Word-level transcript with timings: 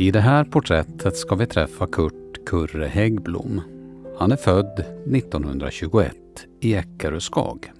I 0.00 0.10
det 0.10 0.20
här 0.20 0.44
porträttet 0.44 1.16
ska 1.16 1.34
vi 1.34 1.46
träffa 1.46 1.86
Kurt 1.86 2.44
Kurre 2.46 2.86
Häggblom. 2.86 3.60
Han 4.18 4.32
är 4.32 4.36
född 4.36 4.84
1921 5.14 6.14
i 6.60 6.74
Eckeröskag. 6.74 7.72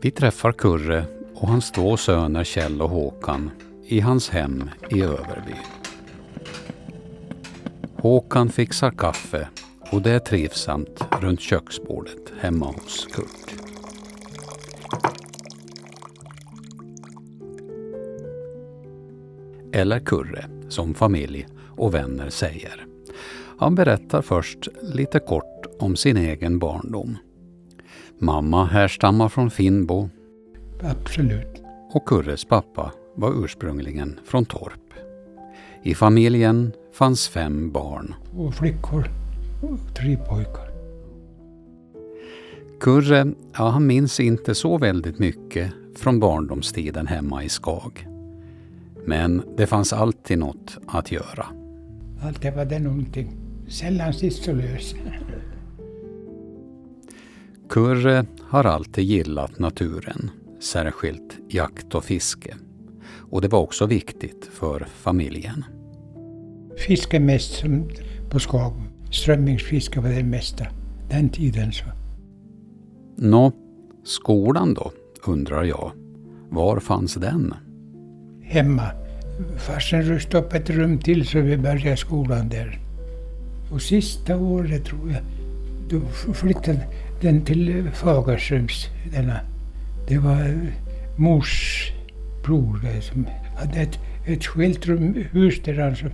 Vi 0.00 0.10
träffar 0.10 0.52
Kurre 0.52 1.04
och 1.34 1.48
hans 1.48 1.72
två 1.72 1.96
söner 1.96 2.44
Kjell 2.44 2.82
och 2.82 2.90
Håkan 2.90 3.50
i 3.86 4.00
hans 4.00 4.30
hem 4.30 4.70
i 4.90 5.02
Överby. 5.02 5.54
Håkan 7.96 8.48
fixar 8.48 8.90
kaffe 8.90 9.48
och 9.92 10.02
det 10.02 10.10
är 10.10 10.18
trivsamt 10.18 11.04
runt 11.20 11.40
köksbordet 11.40 12.32
hemma 12.40 12.66
hos 12.66 13.06
Kurt. 13.06 13.49
Eller 19.72 19.98
Kurre, 20.00 20.44
som 20.68 20.94
familj 20.94 21.46
och 21.76 21.94
vänner 21.94 22.30
säger. 22.30 22.86
Han 23.58 23.74
berättar 23.74 24.22
först 24.22 24.68
lite 24.82 25.18
kort 25.18 25.66
om 25.78 25.96
sin 25.96 26.16
egen 26.16 26.58
barndom. 26.58 27.16
Mamma 28.18 28.64
härstammar 28.64 29.28
från 29.28 29.50
Finnbo. 29.50 30.08
Absolut. 30.82 31.62
Och 31.92 32.08
Kurres 32.08 32.44
pappa 32.44 32.92
var 33.14 33.44
ursprungligen 33.44 34.20
från 34.24 34.44
Torp. 34.44 34.94
I 35.82 35.94
familjen 35.94 36.72
fanns 36.92 37.28
fem 37.28 37.72
barn. 37.72 38.14
Två 38.32 38.50
flickor 38.50 39.04
och 39.62 39.94
tre 39.96 40.16
pojkar. 40.16 40.70
Kurre, 42.80 43.26
ja, 43.58 43.68
han 43.68 43.86
minns 43.86 44.20
inte 44.20 44.54
så 44.54 44.78
väldigt 44.78 45.18
mycket 45.18 45.72
från 45.96 46.20
barndomstiden 46.20 47.06
hemma 47.06 47.44
i 47.44 47.48
Skag. 47.48 48.06
Men 49.04 49.42
det 49.56 49.66
fanns 49.66 49.92
alltid 49.92 50.38
något 50.38 50.78
att 50.86 51.12
göra. 51.12 51.46
Alltid 52.22 52.52
var 52.54 52.64
det 52.64 52.78
någonting. 52.78 53.36
Sällan 53.68 54.12
sysslolös. 54.12 54.94
Kurre 57.68 58.26
har 58.42 58.64
alltid 58.64 59.04
gillat 59.04 59.58
naturen, 59.58 60.30
särskilt 60.60 61.38
jakt 61.48 61.94
och 61.94 62.04
fiske. 62.04 62.54
Och 63.30 63.40
det 63.40 63.48
var 63.48 63.60
också 63.60 63.86
viktigt 63.86 64.50
för 64.52 64.86
familjen. 64.94 65.64
Fiske 66.86 67.20
mest 67.20 67.64
på 68.30 68.38
Skag. 68.38 68.72
Strömmingsfiske 69.12 70.00
var 70.00 70.08
det 70.08 70.24
mesta 70.24 70.66
den 71.10 71.28
tiden. 71.28 71.72
så. 71.72 71.84
Nå, 73.16 73.52
skolan 74.04 74.74
då, 74.74 74.92
undrar 75.26 75.64
jag. 75.64 75.92
Var 76.50 76.80
fanns 76.80 77.14
den? 77.14 77.54
Hemma. 78.50 78.90
Farsan 79.56 80.02
rustade 80.02 80.44
upp 80.44 80.54
ett 80.54 80.70
rum 80.70 80.98
till 80.98 81.26
så 81.26 81.40
vi 81.40 81.56
började 81.56 81.96
skolan 81.96 82.48
där. 82.48 82.78
Och 83.72 83.82
sista 83.82 84.36
året 84.36 84.84
tror 84.84 85.10
jag, 85.10 85.22
då 85.90 86.32
flyttade 86.34 86.80
den 87.20 87.44
till 87.44 87.90
Fagerströms. 87.94 88.86
Denna. 89.12 89.40
Det 90.08 90.18
var 90.18 90.70
mors 91.16 91.86
bror 92.44 92.80
där 92.82 93.00
som 93.00 93.26
hade 93.56 93.80
ett, 93.80 93.98
ett 94.26 94.46
skilt 94.46 94.86
rum, 94.86 95.24
hus 95.32 95.60
där 95.64 95.78
han, 95.78 95.96
så 95.96 96.06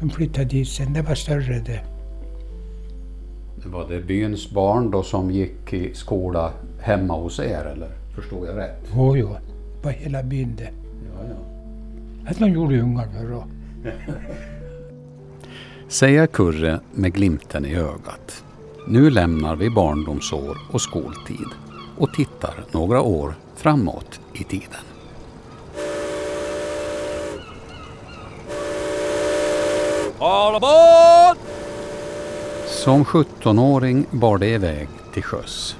de 0.00 0.10
flyttade 0.10 0.44
dit 0.44 0.68
sen. 0.68 0.92
Det 0.92 1.02
var 1.02 1.14
större 1.14 1.62
det. 1.66 1.80
Var 3.64 3.88
det 3.88 4.00
byns 4.00 4.50
barn 4.50 4.90
då 4.90 5.02
som 5.02 5.30
gick 5.30 5.72
i 5.72 5.94
skola 5.94 6.52
hemma 6.80 7.14
hos 7.14 7.38
er 7.38 7.64
eller 7.64 7.90
förstod 8.14 8.48
jag 8.48 8.56
rätt? 8.56 8.80
Jo, 8.94 9.16
jo. 9.16 9.36
På 9.82 9.88
hela 9.88 10.22
byn 10.22 10.56
det. 10.56 10.70
Ja, 11.14 11.28
ja. 11.28 11.51
Att 12.26 12.38
de 12.38 12.52
gjorde 12.52 12.80
ungar 12.80 13.08
för 13.08 13.30
då. 13.30 13.46
Säger 15.88 16.26
Kurre 16.26 16.80
med 16.92 17.12
glimten 17.12 17.66
i 17.66 17.74
ögat. 17.74 18.44
Nu 18.88 19.10
lämnar 19.10 19.56
vi 19.56 19.70
barndomsår 19.70 20.58
och 20.72 20.80
skoltid 20.80 21.46
och 21.98 22.14
tittar 22.14 22.64
några 22.72 23.02
år 23.02 23.34
framåt 23.56 24.20
i 24.32 24.44
tiden. 24.44 24.80
All 30.18 30.54
aboard! 30.56 31.36
Som 32.66 33.04
17-åring 33.04 34.06
bar 34.10 34.38
det 34.38 34.48
iväg 34.48 34.88
till 35.14 35.22
sjöss. 35.22 35.76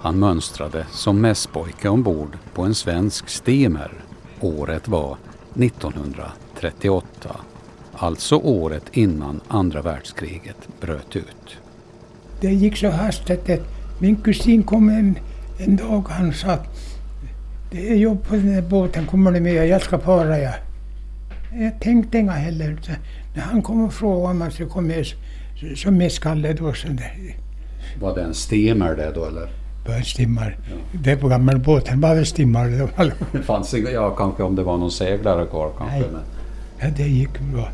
Han 0.00 0.18
mönstrade 0.18 0.86
som 0.90 1.20
mässpojke 1.20 1.88
ombord 1.88 2.38
på 2.54 2.62
en 2.62 2.74
svensk 2.74 3.28
steamer. 3.28 4.04
Året 4.44 4.88
var 4.88 5.16
1938. 5.54 7.36
Alltså 7.92 8.36
året 8.36 8.82
innan 8.92 9.40
andra 9.48 9.82
världskriget 9.82 10.56
bröt 10.80 11.16
ut. 11.16 11.56
Det 12.40 12.52
gick 12.52 12.76
så 12.76 12.90
hastigt 12.90 13.50
att 13.50 13.60
min 14.00 14.16
kusin 14.16 14.62
kom 14.62 14.88
en, 14.88 15.18
en 15.58 15.76
dag 15.76 16.06
han 16.08 16.32
sa 16.32 16.58
det 17.70 17.90
är 17.90 17.94
jobb 17.94 18.24
på 18.28 18.34
den 18.34 18.48
här 18.48 18.62
båten, 18.62 19.06
kommer 19.06 19.32
du 19.32 19.40
med? 19.40 19.66
Jag 19.68 19.82
ska 19.82 19.98
para 19.98 20.38
ja. 20.38 20.52
Jag 21.52 21.80
tänkte 21.80 22.18
inga 22.18 22.32
heller. 22.32 22.80
När 23.34 23.42
han 23.42 23.62
kom 23.62 23.84
och 23.84 23.94
frågade 23.94 24.30
om 24.30 24.40
jag 24.40 24.52
skulle 24.52 24.68
komma 24.68 24.88
med 24.88 25.06
så, 25.06 25.16
så 25.76 25.90
med 25.90 26.12
skalle 26.12 26.52
då 26.52 26.72
så 26.72 26.88
det 26.88 27.10
Var 28.00 28.14
det 28.14 28.22
en 28.22 28.34
steamer 28.34 28.96
det 28.96 29.12
då 29.14 29.24
eller? 29.24 29.63
Stimmar. 30.04 30.56
Det 30.92 31.16
på 31.16 31.28
gamla 31.28 31.58
båten 31.58 32.00
var 32.00 32.14
väl 32.14 32.26
stimmar. 32.26 32.88
det 33.32 33.42
fanns 33.42 33.74
ja 33.74 34.10
kanske 34.10 34.42
om 34.42 34.56
det 34.56 34.62
var 34.62 34.78
någon 34.78 34.90
seglare 34.90 35.46
kvar 35.46 35.70
kanske. 35.78 35.98
Nej. 35.98 36.08
Men 36.12 36.22
Ja, 36.80 36.86
det 36.96 37.08
gick 37.08 37.40
bra. 37.40 37.68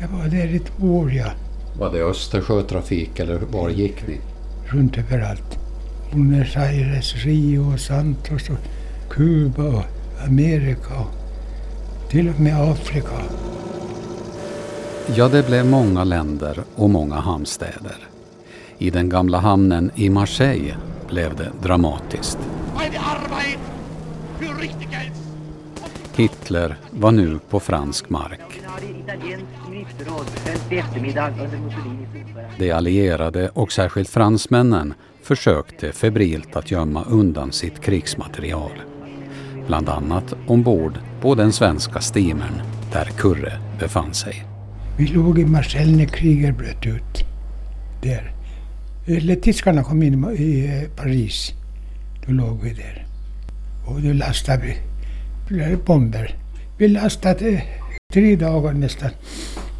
Jag 0.00 0.08
var 0.08 0.24
där 0.28 0.54
i 0.54 0.58
två 0.58 0.98
år 0.98 1.12
ja. 1.12 1.26
var 1.78 1.92
det 1.92 2.02
Östersjötrafik 2.02 3.18
eller 3.18 3.38
var 3.38 3.70
gick 3.70 4.08
ni? 4.08 4.20
runt 4.66 4.98
överallt. 4.98 5.58
Buenos 6.12 6.56
Aires, 6.56 7.24
Rio, 7.24 7.76
Santos, 7.76 8.50
och 8.50 8.56
Kuba 9.10 9.62
och 9.62 9.84
Amerika 10.26 10.94
och 11.00 11.10
till 12.10 12.28
och 12.28 12.40
med 12.40 12.60
Afrika. 12.70 13.08
Ja, 15.14 15.28
det 15.28 15.46
blev 15.46 15.66
många 15.66 16.04
länder 16.04 16.58
och 16.76 16.90
många 16.90 17.14
hamnstäder. 17.14 17.96
I 18.78 18.90
den 18.90 19.08
gamla 19.08 19.38
hamnen 19.38 19.90
i 19.94 20.10
Marseille 20.10 20.74
blev 21.10 21.36
det 21.36 21.52
dramatiskt. 21.62 22.38
Hitler 26.16 26.76
var 26.90 27.12
nu 27.12 27.38
på 27.50 27.60
fransk 27.60 28.10
mark. 28.10 28.40
De 32.58 32.72
allierade 32.72 33.48
och 33.48 33.72
särskilt 33.72 34.08
fransmännen 34.08 34.94
försökte 35.22 35.92
febrilt 35.92 36.56
att 36.56 36.70
gömma 36.70 37.04
undan 37.04 37.52
sitt 37.52 37.80
krigsmaterial. 37.80 38.72
Bland 39.66 39.88
annat 39.88 40.34
ombord 40.46 40.98
på 41.20 41.34
den 41.34 41.52
svenska 41.52 42.00
steamern 42.00 42.62
där 42.92 43.04
Kurre 43.04 43.52
befann 43.78 44.14
sig. 44.14 44.44
Vi 44.98 45.06
låg 45.06 45.38
i 45.38 45.44
Marseille 45.44 45.96
när 45.96 46.06
kriget 46.06 46.58
bröt 46.58 46.86
ut. 46.86 47.24
Där. 48.02 48.39
Eller 49.16 49.36
tyskarna 49.36 49.82
kom 49.82 50.02
in 50.02 50.36
i 50.38 50.64
eh, 50.66 50.90
Paris. 50.96 51.52
Då 52.26 52.32
låg 52.32 52.60
vi 52.62 52.70
där. 52.70 53.06
Och 53.86 54.00
då 54.00 54.12
lastade 54.12 54.74
vi 55.48 55.76
bomber. 55.76 56.34
Vi 56.78 56.88
lastade 56.88 57.48
eh, 57.48 57.62
tre 58.12 58.36
dagar 58.36 58.72
nästan. 58.72 59.10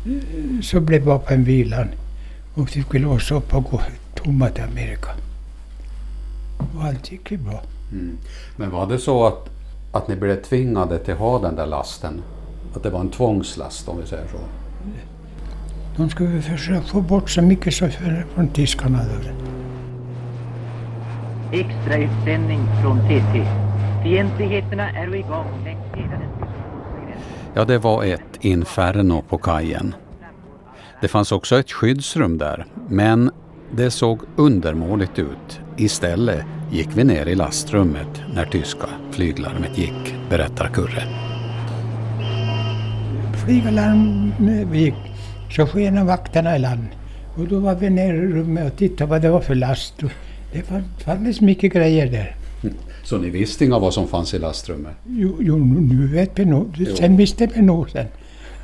Eh, 0.06 0.60
så 0.62 0.80
blev 0.80 1.02
vapenvilan. 1.02 1.88
Och 2.54 2.76
vi 2.76 2.82
skulle 2.82 3.04
låsa 3.04 3.34
upp 3.34 3.54
och 3.54 3.64
gå 3.64 3.80
tomma 4.14 4.48
till 4.48 4.64
Amerika. 4.64 5.08
Och 6.59 6.84
allt 6.84 7.12
gick 7.12 7.30
ju 7.30 7.36
bra. 7.36 7.62
Mm. 7.92 8.18
Men 8.56 8.71
var 8.71 8.86
det 8.86 8.98
så 8.98 9.27
att, 9.27 9.48
att 9.92 10.09
ni 10.09 10.16
blev 10.16 10.42
tvingade 10.42 10.98
till 10.98 11.15
att 11.15 11.21
ha 11.21 11.38
den 11.38 11.56
där 11.56 11.66
lasten? 11.66 12.22
Att 12.74 12.82
det 12.82 12.91
var 12.91 13.00
en 13.00 13.10
tvångslast 13.10 13.88
om 13.88 14.00
vi 14.00 14.06
säger 14.06 14.27
så? 14.32 14.38
De 15.97 16.10
skulle 16.10 16.42
försöka 16.42 16.83
få 16.83 17.01
bort 17.01 17.31
så 17.31 17.42
mycket 17.42 17.75
som 17.75 17.91
för- 17.91 18.27
från 18.34 18.48
tyskarna. 18.48 18.98
Extrautsändning 21.53 22.60
från 22.83 22.98
TT. 23.01 23.47
Fientligheterna 24.03 24.91
är 24.91 25.15
igång 25.15 25.47
längs 25.65 25.95
hela 25.95 26.10
den. 26.10 26.48
Ja, 27.54 27.65
det 27.65 27.78
var 27.78 28.04
ett 28.04 28.22
inferno 28.41 29.22
på 29.28 29.39
kajen. 29.39 29.95
Det 31.01 31.09
fanns 31.09 31.33
också 31.33 31.59
ett 31.59 31.71
skyddsrum 31.72 32.39
där, 32.39 32.66
men 32.89 33.31
det 33.71 33.91
såg 33.91 34.21
undermåligt 34.37 35.19
ut. 35.19 35.60
Istället 35.77 36.45
gick 36.71 36.89
vi 36.95 37.04
ner 37.04 37.27
i 37.27 37.34
lastrummet 37.34 38.22
när 38.34 38.45
tyska 38.47 38.87
flyglarmet 39.10 39.78
gick, 39.78 40.15
berättar 40.31 40.69
Kurre. 40.69 41.03
Flygalarm 43.45 44.33
eh, 44.41 44.72
gick 44.81 44.95
så 45.50 45.66
skenade 45.66 46.06
vakterna 46.06 46.56
i 46.56 46.58
land. 46.58 46.86
Och 47.36 47.48
då 47.48 47.58
var 47.58 47.74
vi 47.74 47.91
nere 47.91 48.16
i 48.16 48.20
rummet 48.20 48.72
och 48.72 48.78
tittade 48.78 49.10
vad 49.10 49.22
det 49.22 49.30
var 49.30 49.41
för 49.41 49.54
last. 49.54 49.94
Det 50.52 50.62
fann- 50.62 50.84
fanns 51.04 51.41
mycket 51.41 51.72
grejer 51.72 52.06
där. 52.10 52.36
Så 53.04 53.18
ni 53.18 53.30
visste 53.30 53.64
inga 53.64 53.78
vad 53.78 53.94
som 53.94 54.08
fanns 54.08 54.34
i 54.34 54.38
lastrummet? 54.38 54.92
Jo, 55.06 55.36
jo 55.41 55.56
nu 55.58 56.06
vet 56.06 56.38
vi 56.38 56.44
nog. 56.44 56.86
Sen 56.98 57.16
visste 57.16 57.47
vi 57.54 57.62
nog 57.62 57.91
sen. 57.91 58.06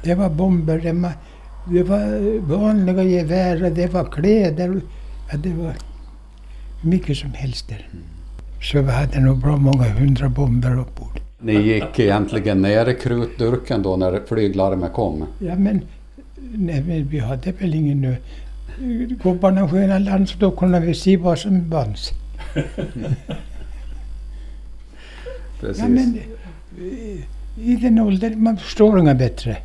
Det 0.02 0.14
var 0.14 0.30
bomber, 0.30 0.78
det 0.78 0.92
var, 0.92 1.12
det 1.72 1.82
var 1.82 2.38
vanliga 2.56 3.02
gevär, 3.02 3.70
det 3.70 3.86
var 3.86 4.04
kläder. 4.04 4.80
Det 5.42 5.48
var 5.48 5.72
mycket 6.84 7.16
som 7.16 7.30
helst 7.34 7.68
där. 7.68 7.88
Så 8.62 8.82
vi 8.82 8.90
hade 8.90 9.20
nog 9.20 9.38
bra 9.38 9.56
många 9.56 9.84
hundra 9.84 10.28
bomber 10.28 10.70
ombord. 10.70 11.20
Ni 11.40 11.54
gick 11.54 11.98
egentligen 11.98 12.62
ner 12.62 12.88
i 12.88 12.94
krutdurken 12.94 13.82
då 13.82 13.96
när 13.96 14.20
flyglarmet 14.28 14.92
kom? 14.92 15.24
Ja 15.38 15.54
men, 15.54 15.80
nej, 16.54 16.82
men 16.82 17.08
vi 17.08 17.18
hade 17.18 17.52
väl 17.52 17.74
ingen 17.74 18.00
nu. 18.00 18.16
Gubbarna 19.22 19.68
sköna 19.68 19.98
land 19.98 20.28
så 20.28 20.38
då 20.38 20.50
kunde 20.50 20.80
vi 20.80 20.94
se 20.94 21.16
vad 21.16 21.38
som 21.38 21.70
vanns. 21.70 22.10
Precis. 25.60 25.82
Ja 25.82 25.88
men, 25.88 26.18
i- 26.78 27.24
i 27.58 27.76
den 27.76 27.98
åldern 27.98 28.42
man 28.42 28.56
förstår 28.56 29.00
inga 29.00 29.14
bättre. 29.14 29.56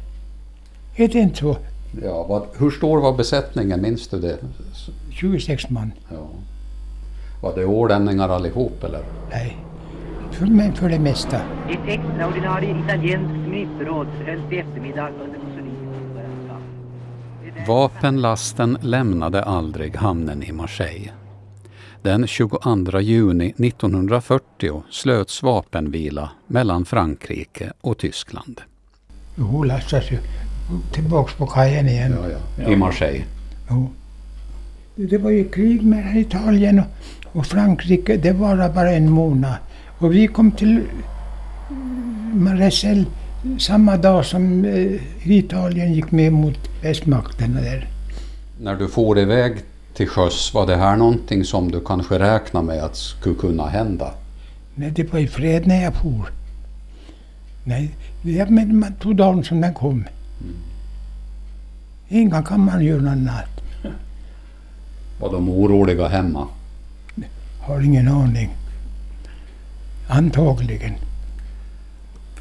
Är 0.96 1.08
det 1.08 1.20
inte 1.20 1.38
så? 1.38 1.58
Ja, 2.04 2.24
vad, 2.24 2.44
hur 2.60 2.72
stor 2.72 3.02
var 3.02 3.18
besättningen? 3.18 3.82
Minns 3.82 4.08
du 4.08 4.20
det? 4.20 4.38
26 5.12 5.70
man. 5.70 5.92
Ja. 6.12 6.30
Var 7.42 7.56
det 7.56 7.66
ålänningar 7.66 8.30
allihop 8.30 8.84
eller? 8.84 9.02
Nej. 9.32 9.58
För, 10.32 10.46
men 10.46 10.74
för 10.74 10.90
det 10.90 11.00
mesta. 11.00 11.38
Ett 11.70 11.80
extraordinarie 11.88 12.76
italienskt 12.86 13.50
ministerråd 13.50 14.08
hölls 14.26 14.42
i 14.52 14.58
eftermiddag 14.58 15.10
under 15.24 15.40
Mussolinis 15.40 15.80
ordförandeskap. 16.04 16.62
Det 17.44 17.50
är 17.50 17.51
där- 17.51 17.51
Vapenlasten 17.68 18.78
lämnade 18.82 19.44
aldrig 19.44 19.96
hamnen 19.96 20.44
i 20.44 20.52
Marseille. 20.52 21.12
Den 22.02 22.28
22 22.28 23.00
juni 23.00 23.54
1940 23.58 24.84
slöts 24.90 25.44
vapenvila 25.44 26.30
mellan 26.48 26.86
Frankrike 26.86 27.74
och 27.82 27.98
Tyskland. 27.98 28.62
Hon 29.38 29.68
lastas 29.68 30.12
ju 30.12 30.18
tillbaks 30.94 31.34
på 31.34 31.48
kajen 31.48 31.88
igen. 31.88 32.16
I 32.68 32.76
Marseille. 32.76 33.24
Jo. 33.70 33.90
Det 34.96 35.18
var 35.18 35.32
ju 35.32 35.50
krig 35.50 35.84
mellan 35.84 36.18
Italien 36.18 36.80
och, 36.80 36.86
och 37.40 37.46
Frankrike. 37.46 38.18
Det 38.18 38.32
var 38.32 38.70
bara 38.70 38.92
en 38.92 39.12
månad. 39.12 39.56
Och 40.00 40.14
vi 40.14 40.28
kom 40.28 40.52
till 40.52 40.82
Marseille 42.34 43.06
samma 43.60 43.98
dag 43.98 44.26
som 44.26 44.66
eh, 44.66 45.32
Italien 45.32 45.94
gick 45.94 46.12
med 46.12 46.34
mot 46.34 46.71
västmakterna 46.82 47.62
där. 47.62 47.88
När 48.60 48.76
du 48.76 48.88
for 48.88 49.20
iväg 49.20 49.58
till 49.94 50.08
sjöss, 50.08 50.54
var 50.54 50.68
det 50.68 50.76
här 50.76 50.96
någonting 50.98 51.44
som 51.44 51.72
du 51.72 51.82
kanske 51.86 52.20
räknar 52.20 52.62
med 52.62 52.84
att 52.84 52.96
skulle 52.96 53.36
kunna 53.36 53.68
hända? 53.68 54.14
Nej, 54.76 54.92
det 54.92 55.14
var 55.14 55.20
i 55.20 55.28
fred 55.28 55.68
när 55.68 55.84
jag 55.84 55.94
for. 55.94 56.32
Nej, 57.64 57.96
det, 58.22 58.50
men 58.50 58.80
man 58.80 58.94
tog 58.94 59.16
dagen 59.16 59.44
som 59.44 59.62
den 59.62 59.74
kom. 59.74 60.06
Inga 62.10 62.44
kan 62.44 62.66
man 62.66 62.86
göra 62.86 63.02
något 63.02 63.12
annat. 63.12 63.62
Var 65.20 65.32
de 65.32 65.50
oroliga 65.50 66.08
hemma? 66.08 66.48
Har 67.62 67.82
ingen 67.82 68.08
aning. 68.08 68.50
Antagligen. 70.08 70.94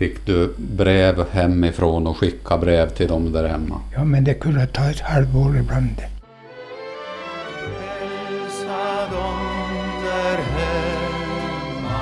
Fick 0.01 0.27
du 0.27 0.55
brev 0.57 1.25
hemifrån 1.31 2.07
och 2.07 2.17
skicka 2.17 2.59
brev 2.59 2.89
till 2.89 3.09
dem 3.09 3.33
där 3.33 3.49
hemma? 3.49 3.81
Ja, 3.93 4.05
men 4.05 4.25
det 4.25 4.35
kunde 4.35 4.67
ta 4.67 4.91
ett 4.91 5.01
halvår 5.01 5.59
ibland. 5.59 6.03
Hälsa 7.89 9.11
dem 9.11 9.39
där 10.05 10.39
hemma 10.57 12.01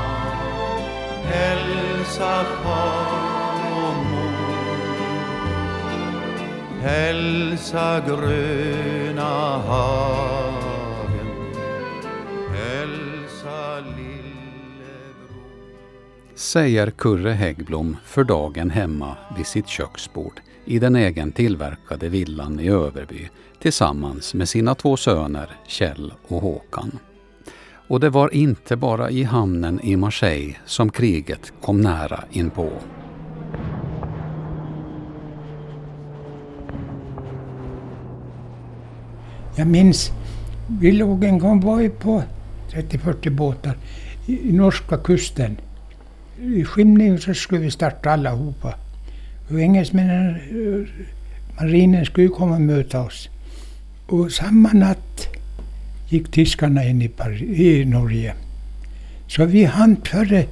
Hälsa 1.24 2.44
far 2.44 3.06
och 3.72 3.94
mor 4.10 4.48
Hälsa 6.82 8.00
gröna 8.06 9.58
hagen 9.66 10.17
Säger 16.38 16.90
Kurre 16.90 17.30
Häggblom 17.30 17.96
för 18.04 18.24
dagen 18.24 18.70
hemma 18.70 19.16
vid 19.36 19.46
sitt 19.46 19.68
köksbord 19.68 20.40
i 20.64 20.78
den 20.78 20.96
egen 20.96 21.32
tillverkade 21.32 22.08
villan 22.08 22.60
i 22.60 22.68
Överby 22.68 23.28
tillsammans 23.60 24.34
med 24.34 24.48
sina 24.48 24.74
två 24.74 24.96
söner 24.96 25.50
Kjell 25.66 26.12
och 26.28 26.42
Håkan. 26.42 26.98
Och 27.88 28.00
det 28.00 28.10
var 28.10 28.34
inte 28.34 28.76
bara 28.76 29.10
i 29.10 29.22
hamnen 29.22 29.80
i 29.80 29.96
Marseille 29.96 30.56
som 30.64 30.90
kriget 30.90 31.52
kom 31.62 31.80
nära 31.80 32.24
inpå. 32.30 32.70
Jag 39.56 39.66
minns, 39.66 40.10
vi 40.80 40.92
låg 40.92 41.24
en 41.24 41.40
konvoj 41.40 41.88
på 41.88 42.22
30-40 42.72 43.30
båtar 43.30 43.76
i, 44.26 44.48
i 44.48 44.52
norska 44.52 44.96
kusten. 44.96 45.60
I 46.42 46.64
skymningen 46.64 47.18
så 47.18 47.34
skulle 47.34 47.60
vi 47.60 47.70
starta 47.70 48.10
allihopa. 48.10 48.74
Och 49.50 49.60
engelsmännen, 49.60 50.36
marinen 51.60 52.04
skulle 52.04 52.28
komma 52.28 52.54
och 52.54 52.60
möta 52.60 53.00
oss. 53.00 53.28
Och 54.06 54.32
samma 54.32 54.72
natt 54.72 55.28
gick 56.08 56.30
tyskarna 56.30 56.84
in 56.84 57.02
i, 57.02 57.08
Paris, 57.08 57.42
i 57.42 57.84
Norge. 57.84 58.34
Så 59.26 59.44
vi 59.44 59.64
hann 59.64 59.96
före 60.04 60.44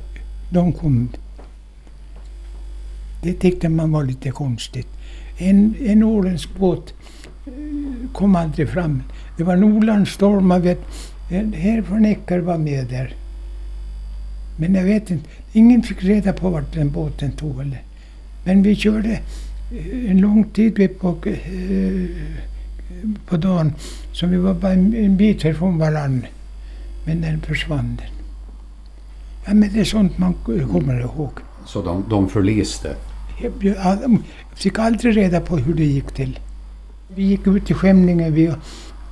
de 0.50 0.73
kom. 0.73 1.09
Det 3.23 3.32
tyckte 3.32 3.69
man 3.69 3.93
var 3.93 4.05
lite 4.05 4.31
konstigt. 4.31 4.89
En, 5.39 5.75
en 5.81 6.03
åländsk 6.03 6.49
båt 6.59 6.94
eh, 7.47 8.11
kom 8.12 8.37
aldrig 8.37 8.69
fram. 8.69 9.03
Det 9.37 9.44
var 9.44 9.56
Norrlandsstorm, 9.56 10.47
man 10.47 10.62
vet. 10.62 10.81
Eh, 11.31 11.47
Här 11.53 11.82
från 11.82 12.05
Ecker 12.05 12.39
var 12.39 12.59
med 12.59 12.87
där. 12.87 13.15
Men 14.56 14.75
jag 14.75 14.85
vet 14.85 15.11
inte, 15.11 15.29
ingen 15.56 15.82
fick 15.82 16.03
reda 16.03 16.32
på 16.32 16.50
vart 16.50 16.73
den 16.73 16.91
båten 16.91 17.32
tog. 17.32 17.61
Eller. 17.61 17.82
Men 18.44 18.62
vi 18.62 18.76
körde 18.76 19.20
eh, 19.73 20.11
en 20.11 20.20
lång 20.20 20.44
tid 20.44 20.99
på, 21.00 21.17
eh, 21.26 22.06
på 23.26 23.37
dagen, 23.37 23.73
så 24.12 24.26
vi 24.26 24.37
var 24.37 24.55
bara 24.55 24.73
en, 24.73 25.17
bit 25.17 25.44
ifrån 25.44 25.79
varann. 25.79 26.26
Men 27.05 27.20
den 27.20 27.41
försvann. 27.41 27.97
Den. 27.97 28.06
Ja, 29.46 29.55
men 29.55 29.72
det 29.72 29.81
är 29.81 29.84
sånt 29.84 30.19
man 30.19 30.34
kommer 30.72 31.01
ihåg. 31.01 31.31
Så 31.67 31.82
de, 31.82 32.05
de 32.10 32.29
förliste. 32.29 32.96
Jag, 33.60 34.19
fick 34.55 34.79
aldrig 34.79 35.17
reda 35.17 35.41
på 35.41 35.56
hur 35.56 35.75
det 35.75 35.84
gick 35.84 36.13
till. 36.13 36.39
Vi 37.08 37.22
gick 37.22 37.46
ut 37.46 37.70
i 37.70 37.75
skämningen 37.75 38.34
vi, 38.34 38.53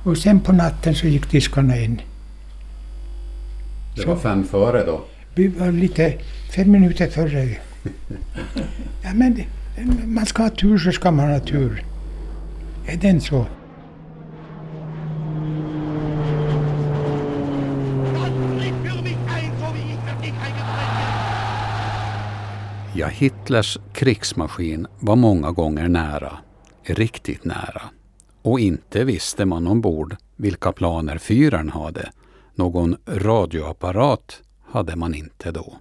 och 0.03 0.17
sen 0.17 0.39
på 0.39 0.51
natten 0.51 0.95
så 0.95 1.07
gick 1.07 1.25
tyskarna 1.27 1.79
in. 1.79 2.01
Det 3.95 4.05
var 4.05 4.15
fem 4.15 4.43
före 4.43 4.85
då. 4.85 5.01
Vi 5.35 5.47
var 5.47 5.71
lite 5.71 6.13
fem 6.55 6.71
minuter 6.71 7.07
före. 7.07 7.49
Ja, 9.03 9.13
men 9.13 9.43
man 10.05 10.25
ska 10.25 10.43
ha 10.43 10.49
tur 10.49 10.77
så 10.77 10.91
ska 10.91 11.11
man 11.11 11.29
ha 11.29 11.39
tur. 11.39 11.85
Är 12.87 13.05
inte 13.05 13.25
så? 13.25 13.45
Ja, 22.95 23.07
Hitlers 23.07 23.77
krigsmaskin 23.93 24.87
var 24.99 25.15
många 25.15 25.51
gånger 25.51 25.87
nära, 25.87 26.37
riktigt 26.83 27.45
nära. 27.45 27.81
Och 28.41 28.59
inte 28.59 29.03
visste 29.03 29.45
man 29.45 29.67
ombord 29.67 30.15
vilka 30.35 30.71
planer 30.71 31.17
fyren 31.17 31.69
hade. 31.69 32.11
Någon 32.55 32.95
radioapparat 33.07 34.41
hade 34.71 34.95
man 34.95 35.15
inte 35.15 35.51
då. 35.51 35.73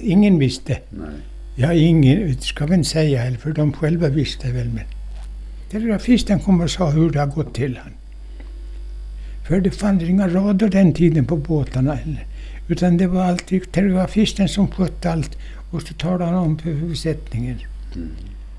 Ingen 0.00 0.38
visste. 0.38 0.78
Nej. 0.90 1.08
Ja, 1.56 1.72
ingen 1.72 2.40
ska 2.40 2.66
vi 2.66 2.74
inte 2.74 2.88
säga 2.88 3.20
heller, 3.20 3.38
för 3.38 3.52
de 3.52 3.72
själva 3.72 4.08
visste 4.08 4.52
väl. 4.52 4.68
Men 4.68 4.84
telegrafisten 5.70 6.40
kom 6.40 6.60
och 6.60 6.70
sa 6.70 6.90
hur 6.90 7.10
det 7.10 7.20
har 7.20 7.26
gått 7.26 7.54
till 7.54 7.78
han. 7.82 7.92
För 9.48 9.60
det 9.60 9.70
fanns 9.70 10.02
inga 10.02 10.28
rader 10.28 10.68
den 10.68 10.94
tiden 10.94 11.24
på 11.24 11.36
båtarna 11.36 11.94
heller. 11.94 12.26
Utan 12.68 12.96
det 12.96 13.06
var 13.06 13.22
alltid 13.22 13.72
telegrafisten 13.72 14.48
som 14.48 14.68
skötte 14.68 15.12
allt 15.12 15.38
och 15.72 15.82
så 15.82 15.94
talade 15.94 16.24
han 16.24 16.34
om 16.34 16.58
för 16.58 16.88
besättningen. 16.88 17.58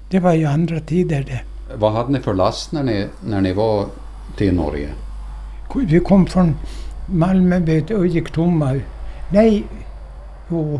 Det 0.09 0.19
var 0.19 0.33
ju 0.33 0.45
andra 0.45 0.79
tider 0.79 1.23
det. 1.23 1.41
Vad 1.75 1.93
hade 1.93 2.11
ni 2.11 2.19
för 2.19 2.33
last 2.33 2.71
när 2.71 2.83
ni, 2.83 3.07
när 3.27 3.41
ni 3.41 3.53
var 3.53 3.85
till 4.37 4.53
Norge? 4.53 4.89
Vi 5.87 5.99
kom 5.99 6.25
från 6.25 6.55
Malmö 7.07 7.81
och 7.95 8.07
gick 8.07 8.31
tomma. 8.31 8.79
Nej, 9.33 9.65
jo, 10.49 10.79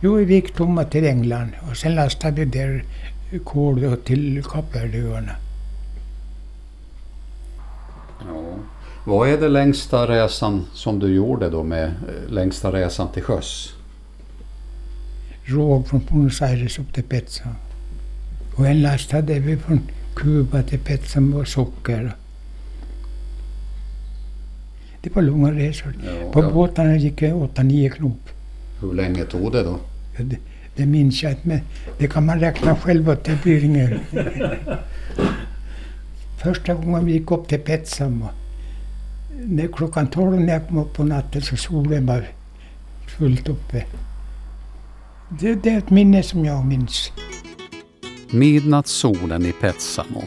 jo, 0.00 0.14
vi 0.14 0.34
gick 0.34 0.54
tomma 0.54 0.84
till 0.84 1.06
England 1.06 1.50
och 1.70 1.76
sen 1.76 1.94
lastade 1.94 2.44
vi 2.44 2.44
där 2.44 2.84
kol 3.44 3.80
då 3.80 3.96
till 3.96 4.44
Kapverdöarna. 4.44 5.32
Ja. 8.28 8.42
Vad 9.04 9.28
är 9.28 9.40
det 9.40 9.48
längsta 9.48 10.06
resan 10.08 10.66
som 10.72 10.98
du 10.98 11.14
gjorde 11.14 11.50
då 11.50 11.62
med 11.62 11.84
eh, 11.84 12.30
längsta 12.32 12.72
resan 12.72 13.08
till 13.12 13.22
sjöss? 13.22 13.74
Råg 15.44 15.88
från 15.88 16.00
Buenos 16.08 16.42
Aires 16.42 16.78
upp 16.78 16.94
till 16.94 17.04
Petsa. 17.04 17.48
Och 18.56 18.66
en 18.66 18.82
last 18.82 19.12
hade 19.12 19.38
vi 19.38 19.56
från 19.56 19.80
Kuba 20.16 20.62
till 20.62 20.78
Petsa 20.78 21.20
med 21.20 21.48
socker. 21.48 22.16
Det 25.02 25.16
var 25.16 25.22
långa 25.22 25.52
resor. 25.52 25.94
Ja, 26.06 26.32
På 26.32 26.42
ja. 26.42 26.50
båtarna 26.50 26.96
gick 26.96 27.20
det 27.20 27.32
åtta, 27.32 27.62
nio 27.62 27.90
knop. 27.90 28.28
Hur 28.80 28.92
länge 28.94 29.24
tog 29.24 29.52
det 29.52 29.62
då? 29.62 29.78
Ja, 30.18 30.24
Det, 30.24 30.36
det 30.76 30.86
minns 30.86 31.22
jag 31.22 31.32
inte, 31.32 31.48
men 31.48 31.60
det 31.98 32.08
kan 32.08 32.26
man 32.26 32.40
räkna 32.40 32.76
själv 32.76 33.16
det 33.24 33.42
blir 33.42 33.64
inget. 33.64 34.00
Första 36.42 36.74
gången 36.74 37.04
vi 37.04 37.12
gick 37.12 37.30
upp 37.30 37.48
till 37.48 37.58
Petsam 37.58 38.24
när 39.44 39.68
klockan 39.72 40.06
tolv 40.06 40.40
när 40.40 40.52
jag 40.52 40.68
kom 40.68 40.78
upp 40.78 40.94
på 40.94 41.04
natten 41.04 41.42
så 41.42 41.56
solen 41.56 42.06
var 42.06 42.28
fullt 43.18 43.48
uppe. 43.48 43.84
Det, 45.40 45.54
det 45.54 45.70
är 45.70 45.78
ett 45.78 45.90
minne 45.90 46.22
som 46.22 46.44
jag 46.44 46.66
minns. 46.66 47.12
Midnattssolen 48.30 49.46
i 49.46 49.52
Petsamo. 49.52 50.22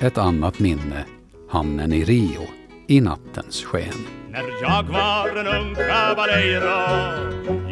Ett 0.00 0.18
annat 0.18 0.58
minne. 0.58 1.04
Hamnen 1.48 1.92
i 1.92 2.04
Rio. 2.04 2.40
I 2.86 3.00
nattens 3.00 3.64
sken. 3.64 4.06
När 4.30 4.44
jag 4.62 4.82
var 4.82 5.28
en 5.40 5.46
ung 5.46 5.74
caballero 5.74 6.80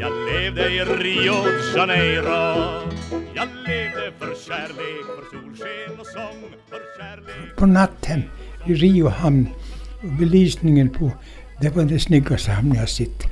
Jag 0.00 0.12
levde 0.32 0.70
i 0.70 0.84
Rio 0.84 1.34
de 1.44 1.78
Janeiro 1.78 2.54
Jag 3.34 3.48
levde 3.66 4.12
för 4.18 4.34
kärlek, 4.46 5.06
för 5.06 5.38
solsken 5.38 6.00
och 6.00 6.06
sång 6.06 6.50
För 6.68 6.80
kärlek 6.98 7.56
På 7.56 7.66
natten 7.66 8.22
i 8.66 8.74
Rio 8.74 9.08
hamn, 9.08 9.48
belysningen 10.18 10.88
på, 10.88 11.10
det 11.60 11.76
var 11.76 11.84
den 11.84 12.00
snyggaste 12.00 12.50
hamn 12.50 12.74
jag 12.74 12.88
sett. 12.88 13.22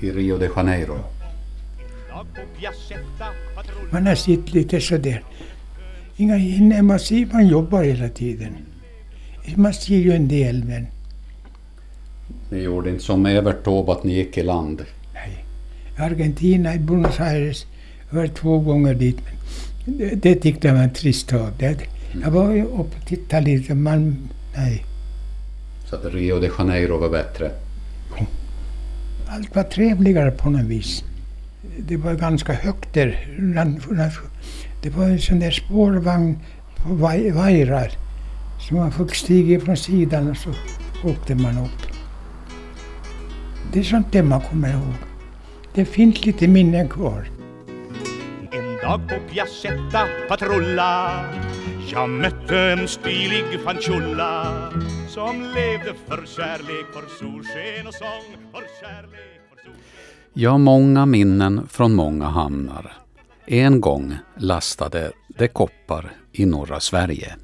I 0.00 0.10
Rio 0.10 0.38
de 0.38 0.48
Janeiro. 0.56 0.98
Man 3.90 4.06
har 4.06 4.14
sett 4.14 4.52
lite 4.52 4.80
sådär. 4.80 5.22
Inga 6.16 6.34
hinner, 6.34 6.82
man 6.82 6.98
ser, 6.98 7.28
man 7.32 7.48
jobbar 7.48 7.82
hela 7.82 8.08
tiden. 8.08 8.56
Man 9.56 9.74
ser 9.74 9.96
ju 9.96 10.12
en 10.12 10.28
del 10.28 10.64
men 10.64 10.86
Ni 12.50 12.62
gjorde 12.62 12.90
inte 12.90 13.04
som 13.04 13.26
Evert 13.26 13.64
Taube 13.64 13.92
att 13.92 14.04
ni 14.04 14.12
gick 14.14 14.38
i 14.38 14.42
land. 14.42 14.84
nej. 15.14 15.44
Argentina, 15.98 16.74
i 16.74 16.78
Buenos 16.78 17.20
Aires, 17.20 17.66
jag 18.10 18.16
var 18.18 18.26
två 18.26 18.58
gånger 18.58 18.94
dit. 18.94 19.16
Men 19.84 19.98
det, 19.98 20.14
det 20.14 20.34
tyckte 20.34 20.68
jag 20.68 20.74
var 20.74 20.82
en 20.82 20.90
trist 20.94 21.20
stad. 21.28 21.52
Det- 21.58 21.76
Jag 22.22 22.30
var 22.30 22.52
ju 22.52 22.64
uppe 22.64 22.78
och 23.00 23.06
tittade 23.06 23.44
lite, 23.44 23.74
man, 23.74 24.28
nej. 24.56 24.84
Så 25.90 25.96
att 25.96 26.04
Rio 26.14 26.40
de 26.40 26.50
Janeiro 26.58 26.98
var 26.98 27.08
bättre. 27.08 27.50
Allt 29.28 29.54
var 29.54 29.62
trevligare 29.62 30.30
på 30.30 30.50
något 30.50 30.60
vis. 30.66 31.04
Det 31.78 31.96
var 31.96 32.14
ganska 32.14 32.52
högt 32.52 32.94
där. 32.94 33.26
Det 34.82 34.90
var 34.90 35.04
en 35.04 35.18
sån 35.18 35.38
där 35.40 35.50
spårvagn 35.50 36.38
på 36.76 36.94
vaj- 36.94 37.30
vajrar. 37.30 37.90
Så 38.60 38.74
man 38.74 38.92
fick 38.92 39.14
stiga 39.14 39.60
från 39.60 39.76
sidan 39.76 40.30
och 40.30 40.36
så 40.36 40.50
åkte 41.04 41.34
man 41.34 41.58
upp. 41.58 41.86
Det 43.72 43.78
är 43.78 43.84
sånt 43.84 44.12
där 44.12 44.22
man 44.22 44.40
kommer 44.40 44.72
ihåg. 44.72 44.94
Det 45.74 45.84
finns 45.84 46.26
lite 46.26 46.48
minnen 46.48 46.88
kvar. 46.88 47.28
En 48.52 48.76
dag 48.82 49.08
på 49.08 49.14
Piazzetta 49.32 50.06
patrulla 50.28 51.24
Jag 51.92 52.10
mötte 52.10 52.58
en 52.58 52.88
stilig 52.88 53.44
fanciulla 53.64 54.46
Som 55.08 55.42
levde 55.42 55.94
för 56.06 56.26
kärlek, 56.26 56.86
för 56.92 57.02
solsken 57.18 57.86
och 57.86 57.94
sång 57.94 58.50
För 58.52 58.62
kärlek, 58.80 59.40
för 59.50 59.56
solsken 59.56 59.84
Ja, 60.32 60.58
många 60.58 61.06
minnen 61.06 61.68
från 61.68 61.94
många 61.94 62.24
hamnar. 62.28 62.92
En 63.46 63.80
gång 63.80 64.14
lastade 64.36 65.12
det 65.28 65.48
koppar 65.48 66.12
i 66.32 66.46
norra 66.46 66.80
Sverige. 66.80 67.36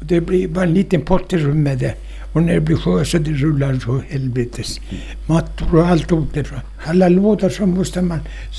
Det 0.00 0.20
blir 0.20 0.48
bara 0.48 0.64
en 0.64 0.74
liten 0.74 1.00
pott 1.02 1.32
i 1.32 1.36
rummet 1.38 1.78
där. 1.80 1.94
Och 2.32 2.42
när 2.42 2.54
det 2.54 2.60
blir 2.60 2.76
sjö 2.76 3.04
så 3.04 3.18
det 3.18 3.30
rullar 3.30 3.74
så 3.78 4.00
helvetes. 4.08 4.80
Mattor 5.28 5.74
och 5.76 5.86
allt 5.86 6.12
åt 6.12 6.34
därifrån. 6.34 6.60
Alla 6.86 7.08
lådor 7.08 7.48
så 7.48 7.66
måste 7.66 8.02
man 8.02 8.18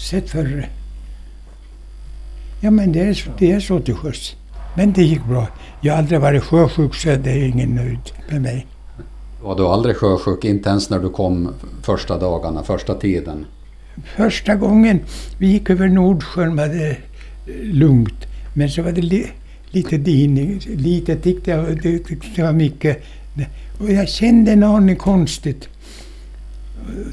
sett 0.10 0.29
förr. 0.29 0.69
Ja 2.62 2.71
men 2.71 2.91
det 2.91 3.00
är, 3.00 3.13
så- 3.13 3.29
det 3.39 3.51
är 3.51 3.60
så 3.60 3.79
till 3.79 3.95
sjöss. 3.95 4.36
Men 4.75 4.93
det 4.93 5.03
gick 5.03 5.25
bra. 5.25 5.48
Jag 5.81 5.93
har 5.93 5.98
aldrig 6.00 6.19
varit 6.21 6.43
sjösjuk 6.43 6.95
så 6.95 7.10
det 7.10 7.31
är 7.31 7.43
ingen 7.48 7.69
nöjd 7.75 8.12
med 8.31 8.41
mig. 8.41 8.67
Var 9.41 9.55
du 9.55 9.65
aldrig 9.67 9.95
sjösjuk, 9.95 10.45
inte 10.45 10.69
ens 10.69 10.89
när 10.89 11.00
du 11.00 11.10
kom 11.10 11.53
första 11.83 12.17
dagarna, 12.19 12.63
första 12.63 12.95
tiden? 12.95 13.45
Första 14.15 14.55
gången 14.55 15.00
vi 15.38 15.48
gick 15.48 15.69
över 15.69 15.88
Nordsjön 15.88 16.55
var 16.55 16.67
det 16.67 16.89
eh, 16.89 16.95
lugnt. 17.63 18.25
Men 18.53 18.69
så 18.69 18.81
var 18.81 18.91
det 18.91 19.01
lite 19.72 19.98
dining. 19.98 20.60
Lite 20.68 21.16
tyckte 21.16 21.51
jag, 21.51 21.82
det 21.82 22.00
tyckte 22.00 22.44
var 22.44 22.54
mycket. 22.54 23.04
Och 23.80 23.92
jag 23.92 24.10
kände 24.10 24.51
en 24.51 24.63
aning 24.63 24.96
konstigt. 24.96 25.70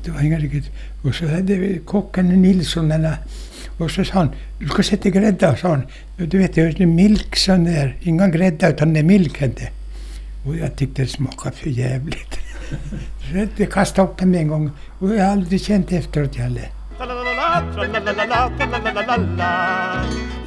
Det 0.04 0.10
var 0.10 0.20
inga 0.20 0.38
riktigt. 0.38 0.70
Och 1.04 1.14
så 1.14 1.26
hade 1.26 1.78
kocken 1.78 2.42
Nilsson 2.42 2.92
eller 2.92 3.16
och 3.78 3.90
så 3.90 4.04
sa 4.04 4.14
han, 4.14 4.30
du 4.58 4.68
ska 4.68 4.82
sätta 4.82 5.08
grädda, 5.08 5.56
sa 5.56 5.68
han. 5.68 5.82
Du 6.16 6.38
vet, 6.38 6.54
det 6.54 6.80
är 6.80 6.86
milk 6.86 7.36
sån 7.36 7.64
där. 7.64 7.96
Inga 8.02 8.28
grädda 8.28 8.68
utan 8.68 8.92
det 8.92 9.00
är 9.00 9.04
milk, 9.04 9.42
inte. 9.42 9.68
Och 10.46 10.56
jag 10.56 10.76
tyckte 10.76 11.02
det 11.02 11.08
smakade 11.08 11.56
för 11.56 11.70
jävligt. 11.70 12.38
Så 13.30 13.48
jag 13.56 13.72
kastade 13.72 14.08
upp 14.08 14.18
den 14.18 14.34
en 14.34 14.48
gång 14.48 14.70
och 14.98 15.14
jag 15.14 15.24
har 15.24 15.32
aldrig 15.32 15.60
känt 15.60 15.92
efteråt 15.92 16.36
heller. 16.36 16.68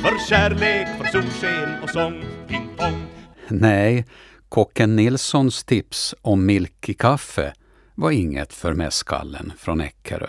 För 0.01 0.29
kärlek, 0.29 0.87
för 0.97 1.05
solsken 1.05 1.83
och 1.83 1.89
sång 1.89 2.23
Ping-pong 2.47 3.01
Nej, 3.47 4.05
kocken 4.49 4.95
Nilssons 4.95 5.63
tips 5.63 6.15
om 6.21 6.45
milk 6.45 6.89
i 6.89 6.93
kaffe 6.93 7.53
var 7.95 8.11
inget 8.11 8.53
för 8.53 8.73
mässkallen 8.73 9.51
från 9.57 9.81
Eckerö. 9.81 10.27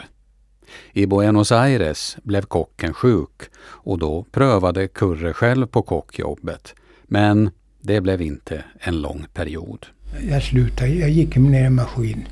I 0.92 1.06
Buenos 1.06 1.52
Aires 1.52 2.16
blev 2.22 2.42
kocken 2.42 2.94
sjuk 2.94 3.42
och 3.64 3.98
då 3.98 4.26
prövade 4.32 4.88
Kurre 4.88 5.32
själv 5.32 5.66
på 5.66 5.82
kockjobbet. 5.82 6.74
Men 7.02 7.50
det 7.80 8.00
blev 8.00 8.22
inte 8.22 8.64
en 8.78 9.00
lång 9.00 9.26
period. 9.34 9.86
Jag 10.30 10.42
slutade, 10.42 10.90
jag 10.90 11.10
gick 11.10 11.36
ner 11.36 11.66
i 11.66 11.70
maskin. 11.70 12.28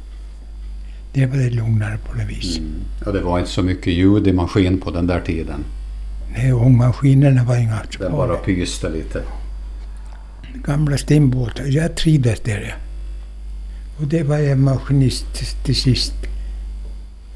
Det 1.13 1.27
var 1.27 1.37
det 1.37 1.51
lugnare 1.51 1.99
på 1.99 2.17
något 2.17 2.31
vis. 2.31 2.61
Ja, 3.05 3.13
det 3.13 3.21
var 3.21 3.39
inte 3.39 3.51
så 3.51 3.63
mycket 3.63 3.93
ljud 3.93 4.27
i 4.27 4.33
maskin 4.33 4.81
på 4.81 4.91
den 4.91 5.07
där 5.07 5.21
tiden. 5.21 5.65
Nej, 6.37 6.53
ångmaskinerna 6.53 7.45
var 7.45 7.57
inga 7.57 7.79
Den 7.99 8.13
bara 8.13 8.37
pyste 8.37 8.89
lite. 8.89 9.23
Gamla 10.55 10.99
stenbåtar. 10.99 11.65
Jag 11.65 11.97
trivdes 11.97 12.41
där. 12.41 12.61
ja. 12.69 12.75
Och 14.01 14.07
det 14.07 14.23
var 14.23 14.39
jag 14.39 14.59
maskinist 14.59 15.27
till- 15.65 15.77
sist. 15.77 16.15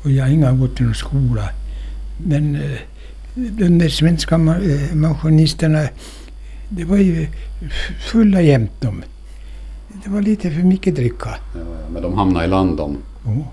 Och 0.03 0.11
jag 0.11 0.25
har 0.25 0.31
inga 0.31 0.53
gått 0.53 0.77
till 0.77 0.85
någon 0.85 0.95
skola. 0.95 1.49
Men 2.27 2.55
eh, 2.55 2.79
de 3.35 3.79
där 3.79 3.89
svenska 3.89 4.35
eh, 4.35 4.95
maskinisterna, 4.95 5.89
det 6.69 6.85
var 6.85 6.97
ju 6.97 7.27
fulla 8.11 8.41
jämt 8.41 8.73
de. 8.81 9.03
Det 10.05 10.11
var 10.11 10.23
lite 10.23 10.51
för 10.51 10.63
mycket 10.63 10.95
dricka. 10.97 11.29
Ja, 11.55 11.61
ja, 11.61 11.89
men 11.93 12.03
de 12.03 12.15
hamnade 12.15 12.45
i 12.45 12.49
land 12.49 12.77
de. 12.77 12.97
Oh. 13.25 13.47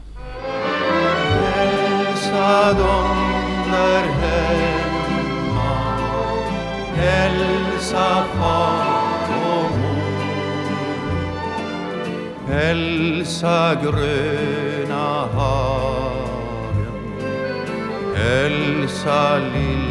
Hälsa 7.01 8.25
far 8.37 9.29
och 9.29 9.71
mor. 9.79 10.11
Hälsa 12.47 13.75
gröna 13.83 15.25
hagen. 15.25 15.61
Hälsa 18.15 19.37
lillebror 19.37 19.81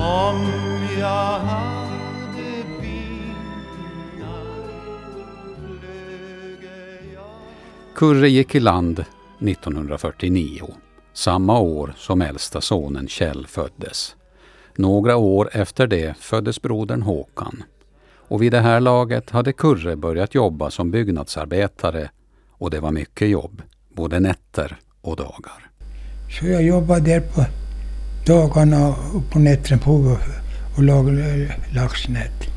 Om 0.00 0.40
jag 0.98 1.38
hade 1.38 2.52
vingar 2.80 4.44
flöge 5.58 6.78
jag 7.14 7.96
Kurre 7.96 8.28
gick 8.28 8.54
i 8.54 8.60
land 8.60 9.04
1949, 9.40 10.74
samma 11.14 11.58
år 11.58 11.94
som 11.96 12.22
äldsta 12.22 12.60
sonen 12.60 13.08
Kjell 13.08 13.46
föddes. 13.46 14.16
Några 14.76 15.16
år 15.16 15.50
efter 15.52 15.86
det 15.86 16.16
föddes 16.18 16.62
brodern 16.62 17.02
Håkan. 17.02 17.62
Och 18.28 18.42
vid 18.42 18.52
det 18.52 18.60
här 18.60 18.80
laget 18.80 19.30
hade 19.30 19.52
Kurre 19.52 19.96
börjat 19.96 20.34
jobba 20.34 20.70
som 20.70 20.90
byggnadsarbetare 20.90 22.10
och 22.50 22.70
det 22.70 22.80
var 22.80 22.90
mycket 22.90 23.28
jobb, 23.28 23.62
både 23.94 24.20
nätter 24.20 24.76
och 25.00 25.16
dagar. 25.16 25.70
Så 26.38 26.46
jag 26.46 26.62
jobbade 26.62 27.00
där 27.00 27.20
på 27.20 27.44
dagarna 28.26 28.88
och 28.88 29.30
på 29.32 29.38
nätterna 29.38 29.78
på 29.78 30.18
och 30.76 30.82
lagade 30.82 31.54
laxnät. 31.74 32.52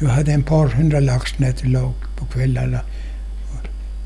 Jag 0.00 0.08
hade 0.08 0.32
en 0.32 0.42
par 0.42 0.66
hundra 0.68 1.00
laxnät 1.00 1.68
lag 1.68 1.94
på 2.18 2.26
kvällarna. 2.26 2.80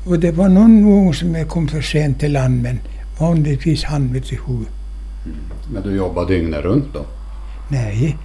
Och 0.05 0.19
det 0.19 0.31
var 0.31 0.49
någon 0.49 0.85
gång 0.85 1.13
som 1.13 1.35
jag 1.35 1.49
kom 1.49 1.67
för 1.67 1.81
sent 1.81 2.19
till 2.19 2.33
land 2.33 2.61
men 2.61 2.79
vanligtvis 3.19 3.83
hann 3.83 4.13
vi 4.13 4.21
till 4.21 4.37
sju. 4.37 4.57
Men 5.73 5.83
du 5.83 5.95
jobbar 5.95 6.25
dygnet 6.25 6.63
runt 6.63 6.93
då? 6.93 7.05
Nej, 7.71 8.17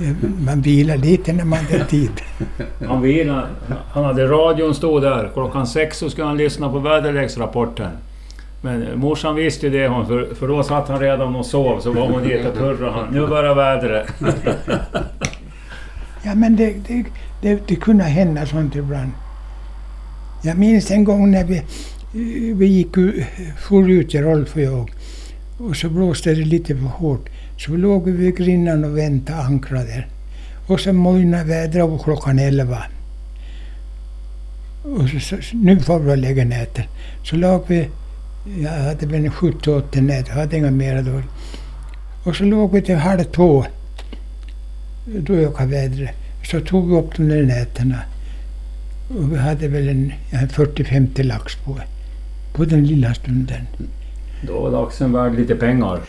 eh, 0.00 0.30
man 0.46 0.60
vilar 0.60 0.96
lite 0.96 1.32
när 1.32 1.44
man 1.44 1.58
hade 1.58 1.84
tid. 1.84 2.10
Han 2.88 3.02
vilade. 3.02 3.46
Han 3.92 4.04
hade 4.04 4.26
radion 4.26 4.74
stod 4.74 5.02
där. 5.02 5.30
Klockan 5.34 5.66
sex 5.66 5.98
så 5.98 6.10
skulle 6.10 6.26
han 6.26 6.36
lyssna 6.36 6.68
på 6.68 6.78
väderleksrapporten. 6.78 7.90
Men 8.62 8.98
morsan 8.98 9.34
visste 9.34 9.66
ju 9.66 9.72
det 9.72 9.88
hon, 9.88 10.06
för, 10.06 10.34
för 10.34 10.48
då 10.48 10.62
satt 10.62 10.88
han 10.88 11.00
redan 11.00 11.36
och 11.36 11.46
sov. 11.46 11.80
Så 11.80 11.92
var 11.92 12.08
hon 12.08 12.22
dit 12.22 12.46
och 12.46 12.54
turrade 12.54 12.92
han. 12.92 13.08
Nu 13.14 13.26
börjar 13.26 13.54
vädret. 13.54 14.06
Ja, 16.22 16.34
men 16.34 16.56
det, 16.56 16.74
det, 16.88 17.04
det, 17.42 17.68
det 17.68 17.76
kunde 17.76 18.04
hända 18.04 18.46
sånt 18.46 18.76
ibland. 18.76 19.10
Jag 20.42 20.58
minns 20.58 20.90
en 20.90 21.04
gång 21.04 21.30
när 21.30 21.44
vi, 21.44 21.62
vi 22.54 22.66
gick 22.66 22.96
u- 22.98 23.24
for 23.58 23.90
ut, 23.90 24.14
Rolf 24.14 24.54
och 24.56 24.62
jag. 24.62 24.90
Och 25.58 25.76
så 25.76 25.88
blåste 25.88 26.34
det 26.34 26.44
lite 26.44 26.76
för 26.76 26.84
hårt. 26.84 27.28
Så 27.58 27.70
låg 27.76 28.04
vi 28.04 28.12
vid 28.12 28.36
grinnan 28.36 28.84
och 28.84 28.98
väntade 28.98 29.38
ankrade. 29.42 30.04
Och 30.66 30.80
så 30.80 30.92
mojnade 30.92 31.44
vädret 31.44 31.84
och 31.84 32.04
klockan 32.04 32.38
elva. 32.38 32.82
Och 34.84 35.08
så, 35.08 35.20
så, 35.20 35.56
nu 35.56 35.80
får 35.80 35.98
vi 35.98 36.16
lägga 36.16 36.44
näten. 36.44 36.84
Så 37.24 37.36
låg 37.36 37.64
vi, 37.66 37.88
jag 38.62 38.70
hade 38.70 39.06
väl 39.06 39.24
en 39.24 39.30
70-80 39.30 40.00
nät, 40.00 40.28
jag 40.28 40.34
hade 40.34 40.56
inga 40.56 40.70
mera 40.70 41.02
då. 41.02 41.22
Och 42.24 42.36
så 42.36 42.44
låg 42.44 42.72
vi 42.72 42.82
till 42.82 42.96
halv 42.96 43.24
två. 43.24 43.64
Då 45.18 45.34
ökade 45.34 45.70
vädret. 45.70 46.10
Så 46.50 46.60
tog 46.60 46.88
vi 46.90 46.96
upp 46.96 47.16
de 47.16 47.28
där 47.28 47.42
nätena. 47.42 47.98
Och 49.08 49.32
vi 49.32 49.38
hade 49.38 49.68
väl 49.68 49.88
en 49.88 50.12
en 50.30 50.48
40-50 50.48 51.22
lax 51.22 51.56
på, 51.56 51.78
på 52.60 52.64
den 52.66 52.84
lilla 52.86 53.14
stunden. 53.14 53.66
Då 54.46 54.60
var 54.60 54.70
laxen 54.70 55.12
värd 55.12 55.34
lite 55.34 55.54
pengar. 55.54 56.00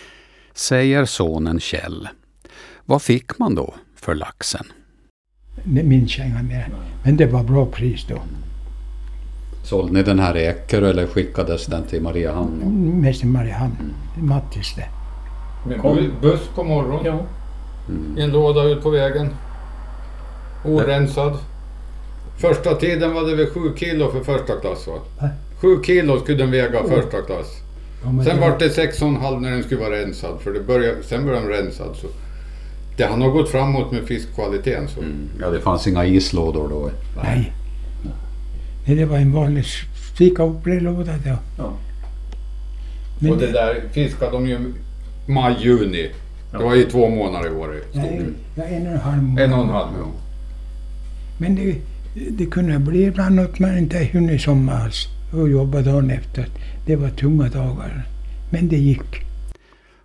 Säger 0.53 1.05
sonen 1.05 1.59
Kjell. 1.59 2.07
Vad 2.85 3.01
fick 3.01 3.39
man 3.39 3.55
då 3.55 3.73
för 3.95 4.15
laxen? 4.15 4.65
Det 5.63 5.83
minns 5.83 6.17
jag 6.17 6.27
inga 6.27 6.43
mer. 6.43 6.69
Men 7.03 7.17
det 7.17 7.25
var 7.25 7.43
bra 7.43 7.65
pris 7.65 8.05
då. 8.09 8.21
Sålde 9.63 9.93
ni 9.93 10.03
den 10.03 10.19
här 10.19 10.37
i 10.37 10.45
Eckerö 10.47 10.89
eller 10.89 11.07
skickades 11.07 11.65
den 11.65 11.83
till 11.83 12.01
Mariehamn? 12.01 13.01
Mest 13.01 13.23
i 13.23 13.27
Mariehamn. 13.27 13.93
Mattis 14.17 14.75
det. 14.75 14.87
Kom. 15.81 15.97
bu- 15.97 16.11
buss 16.21 16.47
på 16.55 16.63
morgonen. 16.63 17.05
Ja. 17.05 17.19
I 18.17 18.23
en 18.23 18.31
låda 18.31 18.63
ut 18.63 18.83
på 18.83 18.89
vägen. 18.89 19.29
Orensad. 20.65 21.37
Första 22.37 22.75
tiden 22.75 23.13
var 23.13 23.23
det 23.29 23.35
väl 23.35 23.47
7 23.47 23.59
kilo 23.75 24.11
för 24.11 24.23
första 24.23 24.55
klass 24.61 24.87
va? 24.87 25.29
7 25.61 25.83
kilo 25.83 26.19
skulle 26.19 26.37
den 26.37 26.51
väga 26.51 26.83
första 26.83 27.21
klass. 27.21 27.47
Ja, 28.03 28.23
Sen 28.23 28.35
det 28.35 28.41
var 28.41 28.59
det 28.59 28.67
6,5 28.67 29.39
när 29.39 29.51
den 29.51 29.63
skulle 29.63 29.81
vara 29.81 29.95
rensad. 30.01 30.41
För 30.41 30.53
det 30.53 30.59
började, 30.59 31.03
sen 31.03 31.25
började 31.25 31.47
den 31.47 31.55
rensad. 31.65 31.95
Så 31.95 32.07
det 32.97 33.03
har 33.03 33.17
nog 33.17 33.33
gått 33.33 33.49
framåt 33.49 33.91
med 33.91 34.03
fiskkvaliteten. 34.03 34.87
Så. 34.87 35.03
Ja, 35.41 35.49
det 35.49 35.59
fanns 35.59 35.87
inga 35.87 36.05
islådor 36.05 36.69
då. 36.69 36.89
Nej. 37.23 37.53
Nej, 38.85 38.95
det 38.95 39.05
var 39.05 39.17
en 39.17 39.31
vanlig 39.31 39.65
fikaopplåda 40.17 41.13
då. 41.25 41.37
Ja. 41.57 41.73
Men 43.19 43.31
Och 43.31 43.37
det 43.37 43.51
där 43.51 43.81
fiskade 43.91 44.31
de 44.31 44.47
ju 44.47 44.73
maj, 45.27 45.55
juni. 45.59 46.09
Det 46.51 46.57
var 46.57 46.75
ju 46.75 46.83
två 46.83 47.09
månader 47.09 47.47
i 47.47 47.51
år. 47.51 47.75
nej, 47.93 48.21
ja, 48.55 48.63
en 48.63 48.87
och 48.87 48.93
en 48.93 48.99
halv 48.99 49.23
månad. 49.23 49.43
En 49.43 49.53
och 49.53 49.63
en 49.63 49.69
halv. 49.69 49.89
Ja. 49.99 50.07
Men 51.37 51.55
det, 51.55 51.75
det 52.31 52.45
kunde 52.45 52.79
bli 52.79 53.03
ibland 53.03 53.39
att 53.39 53.59
man 53.59 53.77
inte 53.77 54.09
hunnit 54.13 54.41
somma 54.41 54.73
alls 54.73 55.07
och 55.33 55.49
jobba 55.49 55.81
dagen 55.81 56.11
efter. 56.11 56.45
Det 56.85 56.95
var 56.95 57.09
tunga 57.09 57.49
dagar. 57.49 58.03
Men 58.51 58.67
det 58.67 58.77
gick. 58.77 59.31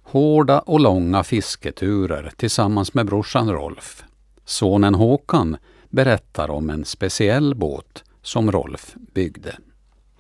Hårda 0.02 0.58
och 0.58 0.80
långa 0.80 1.24
fisketurer 1.24 2.30
tillsammans 2.36 2.94
med 2.94 3.06
brorsan 3.06 3.52
Rolf. 3.52 4.04
Sonen 4.44 4.94
Håkan 4.94 5.56
berättar 5.90 6.50
om 6.50 6.70
en 6.70 6.84
speciell 6.84 7.54
båt 7.54 8.04
som 8.22 8.52
Rolf 8.52 8.94
byggde. 9.14 9.54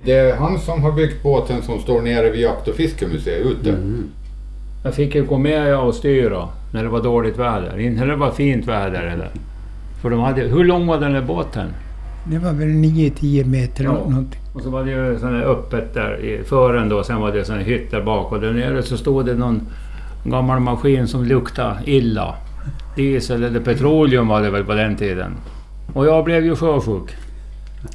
Det 0.04 0.12
är 0.12 0.36
han 0.36 0.58
som 0.58 0.82
har 0.82 0.92
byggt 0.92 1.22
båten 1.22 1.62
som 1.62 1.80
står 1.80 2.02
nere 2.02 2.30
vid 2.30 2.40
Jakt 2.40 2.68
och 2.68 2.74
fiskemuseet 2.74 3.46
ute. 3.46 3.78
Jag 4.84 4.94
fick 4.94 5.14
ju 5.14 5.24
gå 5.24 5.38
med 5.38 5.78
och 5.78 5.94
styra 5.94 6.48
när 6.72 6.82
det 6.82 6.88
var 6.88 7.02
dåligt 7.02 7.36
väder. 7.36 7.78
Inte 7.78 8.00
när 8.00 8.06
det 8.06 8.16
var 8.16 8.30
fint 8.30 8.66
väder 8.66 9.02
eller. 9.02 9.30
För 10.02 10.10
de 10.10 10.20
hade, 10.20 10.42
hur 10.42 10.64
lång 10.64 10.86
var 10.86 11.00
den 11.00 11.12
där 11.12 11.22
båten? 11.22 11.68
Det 12.30 12.38
var 12.38 12.52
väl 12.52 12.68
9-10 12.68 13.44
meter 13.44 13.84
Ja. 13.84 13.90
eller 13.90 14.00
någonting. 14.10 14.40
Och 14.54 14.60
så 14.62 14.70
var 14.70 14.84
det 14.84 14.90
ju 14.90 15.18
sån 15.18 15.34
här 15.34 15.42
öppet 15.42 15.94
där 15.94 16.16
i 16.24 16.44
fören 16.44 16.88
då, 16.88 17.02
sen 17.04 17.20
var 17.20 17.32
det 17.32 17.44
sån 17.44 17.56
här 17.56 17.62
hytt 17.64 17.90
där 17.90 18.02
bak 18.02 18.32
och 18.32 18.40
där 18.40 18.52
nere 18.52 18.82
så 18.82 18.96
stod 18.96 19.26
det 19.26 19.34
någon 19.34 19.60
gammal 20.24 20.60
maskin 20.60 21.08
som 21.08 21.24
luktade 21.24 21.76
illa. 21.84 22.34
Diesel 22.96 23.44
eller 23.44 23.60
petroleum 23.60 24.28
var 24.28 24.42
det 24.42 24.50
väl 24.50 24.64
på 24.64 24.74
den 24.74 24.96
tiden. 24.96 25.32
Och 25.94 26.06
jag 26.06 26.24
blev 26.24 26.44
ju 26.44 26.56
sjösjuk. 26.56 27.16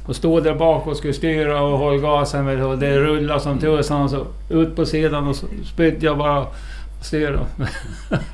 Och 0.06 0.16
stod 0.16 0.44
där 0.44 0.54
bak 0.54 0.86
och 0.86 0.96
skulle 0.96 1.12
styra 1.12 1.62
och 1.62 1.78
hålla 1.78 1.96
gasen 2.02 2.62
och 2.62 2.78
det 2.78 2.98
rullade 2.98 3.40
som 3.40 3.58
tusan 3.58 4.02
och 4.02 4.10
så 4.10 4.26
ut 4.50 4.76
på 4.76 4.86
sidan 4.86 5.28
och 5.28 5.36
så 5.36 5.46
spydde 5.64 6.06
jag 6.06 6.18
bara 6.18 6.40
och 6.40 6.54
styra. 7.04 7.40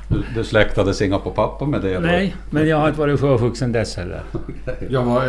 Du, 0.07 0.23
du 0.35 0.43
släktades 0.43 1.01
inga 1.01 1.17
på 1.19 1.29
pappa 1.31 1.65
med 1.65 1.81
det? 1.81 1.99
Nej, 1.99 2.35
men 2.49 2.67
jag 2.67 2.77
har 2.77 2.87
inte 2.87 2.99
varit 2.99 3.19
sjösjuk 3.19 3.57
sedan 3.57 3.71
dess 3.71 3.95
heller. 3.97 4.21
Jag 4.89 5.03
var 5.03 5.23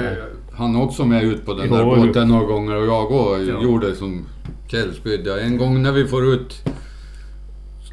han 0.61 0.77
också 0.77 1.05
med 1.05 1.25
ut 1.25 1.47
på 1.47 1.55
den 1.55 1.67
Jo, 1.71 1.77
där 1.77 1.85
båten 1.85 2.29
några 2.29 2.45
gånger 2.45 2.77
och 2.77 2.87
jag 2.87 3.11
och 3.11 3.39
Ja. 3.45 3.63
gjorde 3.63 3.95
som 3.95 4.27
Kjell 4.71 4.95
spydde. 4.95 5.41
En 5.43 5.59
gång 5.59 5.83
när 5.83 5.93
vi 5.93 6.07
får 6.07 6.27
ut 6.35 6.55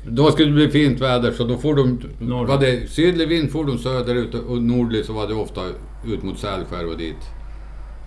då 0.09 0.31
skulle 0.31 0.47
det 0.49 0.53
bli 0.55 0.69
fint 0.69 1.01
väder 1.01 1.31
så 1.31 1.43
då 1.43 1.57
får 1.57 1.75
de... 1.75 1.99
Norr. 2.19 2.45
Var 2.45 2.57
det 2.59 2.89
sydlig 2.89 3.27
vind 3.27 3.51
får 3.51 3.65
de 3.65 3.77
söderut 3.77 4.33
och 4.33 4.61
nordlig 4.61 5.05
så 5.05 5.13
var 5.13 5.27
det 5.27 5.33
ofta 5.33 5.61
ut 6.07 6.23
mot 6.23 6.39
Sälskär 6.39 6.87
och 6.91 6.97
dit. 6.97 7.15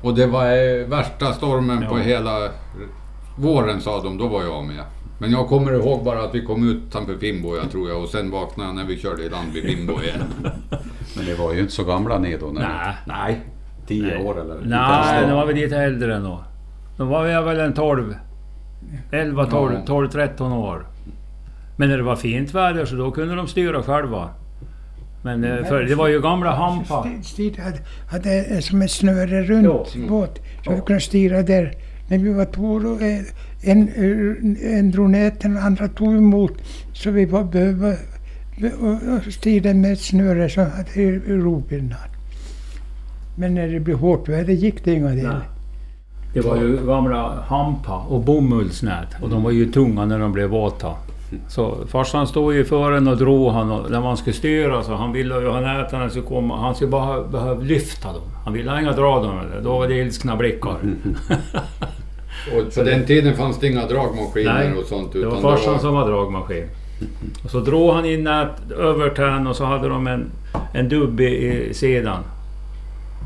Och 0.02 0.14
det 0.14 0.26
var 0.26 0.44
eh, 0.46 0.86
värsta 0.88 1.32
stormen 1.32 1.78
på 1.88 1.98
Ja. 1.98 2.02
hela 2.02 2.48
våren 3.38 3.80
sa 3.80 4.02
de, 4.02 4.18
då 4.18 4.28
var 4.28 4.42
jag 4.42 4.64
med. 4.64 4.84
Men 5.20 5.30
jag 5.30 5.48
kommer 5.48 5.72
ihåg 5.72 6.04
bara 6.04 6.22
att 6.22 6.34
vi 6.34 6.44
kom 6.44 6.68
ut 6.70 6.76
utanför 6.88 7.14
Finnboja 7.18 7.64
tror 7.64 7.88
jag 7.88 8.02
och 8.02 8.08
sen 8.08 8.30
vaknade 8.30 8.68
jag 8.68 8.76
när 8.76 8.84
vi 8.84 8.98
körde 8.98 9.22
i 9.22 9.28
land 9.28 9.52
vid 9.54 9.62
Finnboja 9.62 10.08
igen. 10.08 10.24
Men 11.16 11.24
ni 11.24 11.34
var 11.34 11.52
ju 11.52 11.60
inte 11.60 11.72
så 11.72 11.84
gamla 11.84 12.18
ni 12.18 12.36
då? 12.40 12.46
Nej. 12.46 12.94
Nej. 13.06 13.40
Tio 13.90 14.02
Nej. 14.02 14.24
år 14.24 14.40
eller? 14.40 14.56
Nej, 14.64 15.26
då. 15.28 15.34
var 15.36 15.46
vi 15.46 15.54
lite 15.54 15.76
äldre 15.76 16.16
än 16.16 16.22
då. 16.22 16.44
Då 16.98 17.04
var 17.04 17.26
jag 17.26 17.42
väl 17.42 17.60
en 17.60 17.72
12, 17.72 18.14
11, 19.12 19.46
12, 19.46 19.72
Ja. 19.74 19.80
12 19.86 20.08
13 20.08 20.52
år. 20.52 20.86
Men 21.76 21.88
när 21.88 21.96
det 21.96 22.02
var 22.02 22.16
fint 22.16 22.54
väder 22.54 22.84
så 22.84 22.96
då 22.96 23.10
kunde 23.10 23.34
de 23.34 23.46
styra 23.46 23.82
själva. 23.82 24.28
Men 25.24 25.44
eh, 25.44 25.64
för, 25.64 25.82
det 25.82 25.94
var 25.94 26.08
ju 26.08 26.20
gamla 26.20 26.50
hampar. 26.54 27.00
St- 27.06 27.22
Stig 27.22 27.58
hade, 27.58 27.78
hade 28.10 28.62
som 28.62 28.82
ett 28.82 28.90
snöre 28.90 29.42
runt 29.42 29.66
Ja. 29.94 30.08
båt. 30.08 30.38
Så 30.64 30.70
vi 30.74 30.80
kunde 30.80 31.00
styra 31.00 31.42
där. 31.42 31.72
När 32.08 32.18
vi 32.18 32.32
var 32.32 32.44
två, 32.44 32.78
då, 32.78 32.92
eh, 32.98 33.20
en, 33.70 33.88
eh, 33.88 34.78
en 34.78 34.90
drog 34.90 35.10
näten 35.10 35.56
och 35.56 35.62
andra 35.62 35.88
tog 35.88 36.16
emot. 36.16 36.52
Så 36.92 37.10
vi 37.10 37.24
var 37.24 37.44
behöva 37.44 37.92
be- 38.60 38.72
och- 38.80 39.16
och 39.26 39.32
styrde 39.32 39.74
med 39.74 39.92
ett 39.92 40.00
snöre 40.00 40.48
så 40.50 40.60
hade 40.60 41.18
ropinnar. 41.18 42.08
Men 43.34 43.54
när 43.54 43.68
det 43.68 43.80
blev 43.80 43.98
hårt 43.98 44.28
väder 44.28 44.52
gick 44.52 44.84
det 44.84 44.92
inga 44.92 45.08
del. 45.08 45.26
Nej. 45.26 45.36
Det 46.34 46.40
var 46.40 46.56
ju 46.56 46.86
gamla 46.86 47.44
hampa 47.48 47.98
och 47.98 48.20
bomullsnät 48.20 49.08
och 49.22 49.28
de 49.28 49.42
var 49.42 49.50
ju 49.50 49.72
tunga 49.72 50.04
när 50.04 50.18
de 50.18 50.32
blev 50.32 50.48
våta. 50.48 50.94
Så 51.48 51.76
farsan 51.86 52.26
stod 52.26 52.54
ju 52.54 52.60
i 52.60 52.64
fören 52.64 53.08
och 53.08 53.16
drog 53.16 53.52
han 53.52 53.70
och 53.70 53.90
när 53.90 54.00
man 54.00 54.16
skulle 54.16 54.34
styra 54.34 54.82
så 54.82 54.94
han 54.94 55.12
ville 55.12 55.34
ju 55.34 55.48
ha 55.48 55.60
näten 55.60 56.10
så 56.10 56.22
kom 56.22 56.50
han 56.50 56.74
skulle 56.74 56.90
bara 56.90 57.22
behöva 57.22 57.60
lyfta 57.60 58.12
dem. 58.12 58.22
Han 58.44 58.52
ville 58.52 58.80
inga 58.80 58.92
dra 58.92 59.22
dem. 59.22 59.40
Då 59.62 59.78
var 59.78 59.88
det 59.88 59.94
ilskna 59.94 60.36
blickar. 60.36 60.76
Och 62.56 62.74
på 62.74 62.82
den 62.82 63.06
tiden 63.06 63.36
fanns 63.36 63.58
det 63.58 63.66
inga 63.66 63.86
dragmaskiner 63.86 64.54
Nej, 64.54 64.72
och 64.72 64.84
sånt. 64.84 65.12
Det 65.12 65.18
utan 65.18 65.42
var 65.42 65.56
farsan 65.56 65.80
som 65.80 65.94
var 65.94 66.08
dragmaskin. 66.08 66.64
Och 67.44 67.50
så 67.50 67.60
drog 67.60 67.94
han 67.94 68.04
in 68.04 68.24
nät 68.24 68.70
över 68.70 69.10
tän 69.10 69.46
och 69.46 69.56
så 69.56 69.64
hade 69.64 69.88
de 69.88 70.06
en, 70.06 70.30
en 70.74 70.88
dubb 70.88 71.20
i, 71.20 71.68
i 71.70 71.74
sidan. 71.74 72.22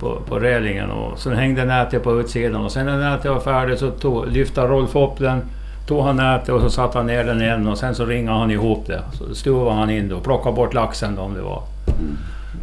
På, 0.01 0.21
på 0.29 0.39
relingen 0.39 0.91
och 0.91 1.19
så 1.19 1.31
hängde 1.31 1.65
nätet 1.65 2.03
på 2.03 2.21
utsidan 2.21 2.65
och 2.65 2.73
sen 2.73 2.87
när 2.87 2.99
nätet 2.99 3.31
var 3.31 3.41
färdigt 3.41 3.79
så 3.79 3.91
tog, 3.91 4.27
lyfte 4.33 4.61
Rolf 4.61 4.97
upp 4.97 5.19
den. 5.19 5.41
Tog 5.87 6.03
han 6.05 6.17
nätet 6.17 6.49
och 6.49 6.61
så 6.61 6.71
satte 6.71 6.99
han 6.99 7.07
ner 7.07 7.25
den 7.25 7.43
igen 7.43 7.69
och 7.69 7.79
sen 7.79 7.95
så 7.95 8.05
ringade 8.07 8.39
han 8.39 8.51
ihop 8.51 8.87
det. 8.87 9.01
Så 9.13 9.35
stuvade 9.35 9.77
han 9.77 9.91
in 9.91 10.09
det 10.09 10.15
och 10.15 10.25
plockade 10.25 10.57
bort 10.57 10.75
laxen 10.75 11.15
då 11.17 11.23
om 11.23 11.35
det 11.35 11.43
var. 11.43 11.63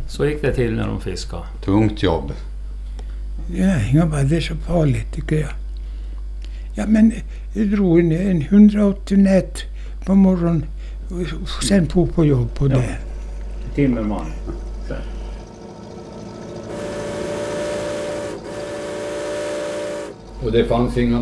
Så 0.08 0.26
gick 0.26 0.42
det 0.42 0.54
till 0.54 0.76
när 0.76 0.88
de 0.88 1.02
fiskade. 1.02 1.44
Tungt 1.66 2.04
jobb. 2.04 2.32
Ja, 3.56 3.76
jag 3.94 4.08
bara, 4.10 4.24
det 4.24 4.36
är 4.38 4.42
så 4.42 4.56
farligt 4.56 5.14
tycker 5.14 5.36
jag. 5.36 5.50
Ja, 6.76 6.84
men 6.88 7.14
jag 7.54 7.68
drog 7.68 8.00
en, 8.00 8.12
en 8.12 8.42
180 8.42 9.18
nät 9.18 9.58
på 10.06 10.16
morgonen 10.16 10.66
och 11.10 11.42
och 11.42 11.64
sen 11.64 11.86
på 11.88 12.06
på 12.08 12.26
jobb 12.26 12.56
på 12.56 12.66
Ja. 12.68 12.76
det. 12.76 12.98
Timmerman. 13.76 14.26
Och 20.46 20.52
det 20.52 20.64
fanns 20.64 20.98
inga 20.98 21.18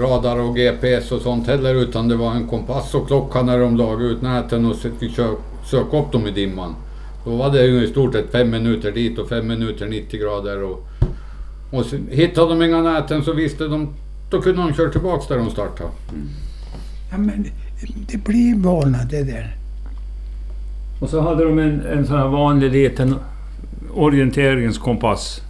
radar 0.00 0.38
och 0.40 0.56
GPS 0.56 1.12
och 1.12 1.20
sånt 1.22 1.46
heller 1.46 1.74
utan 1.74 2.08
det 2.08 2.16
var 2.16 2.32
en 2.32 2.46
kompass 2.46 2.94
och 2.94 3.06
klocka 3.06 3.42
när 3.42 3.58
de 3.58 3.76
lagade 3.76 4.04
ut 4.04 4.22
näten 4.22 4.66
och 4.66 4.76
fick 4.76 5.16
sö- 5.18 5.36
söka 5.64 5.98
upp 5.98 6.12
dem 6.12 6.26
i 6.26 6.30
dimman. 6.30 6.74
Då 7.24 7.36
var 7.36 7.50
det 7.50 7.66
ju 7.66 7.84
i 7.84 7.90
stort 7.90 8.12
sett 8.14 8.32
fem 8.32 8.50
minuter 8.50 8.92
dit 8.92 9.18
och 9.18 9.28
fem 9.28 9.46
minuter 9.46 9.86
90 9.86 10.20
grader. 10.20 10.62
Och, 10.62 10.86
och 11.72 11.84
så 11.84 11.96
hittade 12.10 12.48
de 12.48 12.62
inga 12.62 12.82
näten 12.82 13.22
så 13.24 13.32
visste 13.32 13.64
de, 13.64 13.88
då 14.30 14.40
kunde 14.42 14.62
de 14.62 14.74
köra 14.74 14.90
tillbaks 14.90 15.26
där 15.28 15.36
de 15.38 15.50
startade. 15.50 15.90
Ja, 17.10 17.18
men 17.18 17.46
det 18.08 18.16
blir 18.24 18.54
vana 18.56 18.98
det 19.10 19.22
där. 19.22 19.56
Och 21.00 21.08
så 21.08 21.20
hade 21.20 21.44
de 21.44 21.58
en, 21.58 21.80
en 21.80 22.06
sån 22.06 22.16
här 22.18 22.28
vanlig 22.28 22.72
liten 22.72 23.14
orienteringskompass. 23.94 25.40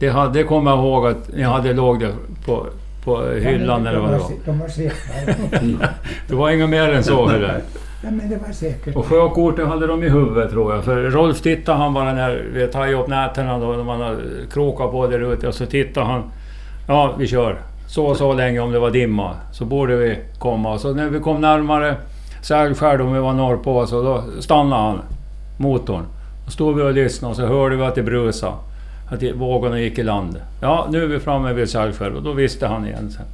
Det, 0.00 0.08
hade, 0.08 0.38
det 0.38 0.44
kommer 0.44 0.70
jag 0.70 0.80
ihåg 0.80 1.06
att 1.06 1.30
jag 1.36 1.48
hade 1.48 1.72
låg 1.72 2.00
där 2.00 2.12
på, 2.46 2.66
på 3.04 3.22
hyllan 3.22 3.86
eller 3.86 3.98
vad 3.98 4.10
det 4.10 4.18
var. 4.18 4.30
De 4.44 4.58
var 4.58 4.68
säkra. 4.68 5.34
Det 6.28 6.34
var 6.34 6.50
inget 6.50 6.68
mer 6.68 6.92
än 6.92 7.04
så. 7.04 7.30
Ja, 8.02 8.10
men 8.10 8.30
det 8.30 8.36
var 8.36 8.52
säkert. 8.52 8.96
Och 8.96 9.06
sjökortet 9.06 9.68
hade 9.68 9.86
de 9.86 10.02
i 10.02 10.08
huvudet 10.08 10.50
tror 10.50 10.74
jag. 10.74 10.84
För 10.84 11.02
Rolf 11.02 11.40
tittade 11.40 11.78
han 11.78 11.94
bara 11.94 12.12
när 12.12 12.44
vi 12.54 12.66
tagit 12.66 12.98
upp 12.98 13.08
nätterna 13.08 13.58
då, 13.58 13.66
när 13.66 13.84
man 13.84 14.00
har 14.00 14.16
krokat 14.52 14.90
på 14.90 15.06
där 15.06 15.32
ute. 15.32 15.48
Och 15.48 15.54
så 15.54 15.66
tittade 15.66 16.06
han. 16.06 16.22
Ja, 16.88 17.14
vi 17.18 17.26
kör. 17.26 17.58
Så 17.88 18.06
och 18.06 18.16
så 18.16 18.32
länge 18.32 18.60
om 18.60 18.72
det 18.72 18.78
var 18.78 18.90
dimma. 18.90 19.34
Så 19.52 19.64
borde 19.64 19.96
vi 19.96 20.18
komma. 20.38 20.78
Så 20.78 20.94
när 20.94 21.08
vi 21.08 21.20
kom 21.20 21.40
närmare 21.40 21.96
Sägskär 22.42 23.00
om 23.00 23.12
vi 23.12 23.20
var 23.20 23.32
norr 23.32 23.56
på 23.56 23.86
så 23.86 24.02
då 24.02 24.24
stannade 24.40 24.82
han 24.82 25.00
motorn. 25.58 26.04
Då 26.44 26.50
stod 26.50 26.76
vi 26.76 26.82
och 26.82 26.92
lyssnade 26.94 27.30
och 27.30 27.36
så 27.36 27.46
hörde 27.46 27.76
vi 27.76 27.82
att 27.82 27.94
det 27.94 28.02
brusade. 28.02 28.52
Att 29.10 29.22
vågorna 29.22 29.80
gick 29.80 29.98
i 29.98 30.02
land. 30.02 30.40
Ja, 30.60 30.88
nu 30.92 31.02
är 31.02 31.06
vi 31.06 31.20
framme 31.20 31.52
vid 31.52 31.70
Sägskär 31.70 32.10
och 32.10 32.22
då 32.22 32.32
visste 32.32 32.66
han 32.66 32.86
igen 32.86 33.10
sen. 33.10 33.26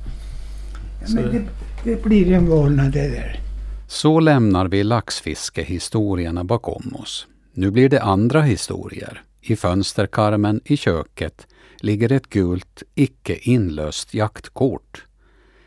Ja, 1.01 1.07
men 1.15 1.33
det, 1.33 1.43
det 1.85 2.03
blir 2.03 2.33
en 2.33 2.51
vana 2.51 2.83
det 2.83 3.09
där. 3.09 3.41
Så 3.89 4.21
lämnar 4.21 4.69
vi 4.69 4.85
laxfiskehistorierna 4.85 6.45
bakom 6.45 6.97
oss. 6.97 7.27
Nu 7.53 7.71
blir 7.71 7.89
det 7.89 8.03
andra 8.03 8.43
historier. 8.43 9.23
I 9.41 9.57
fönsterkarmen 9.57 10.61
i 10.65 10.77
köket 10.77 11.47
ligger 11.81 12.13
ett 12.13 12.31
gult, 12.31 12.83
icke 12.95 13.37
inlöst 13.37 14.15
jaktkort. 14.15 15.05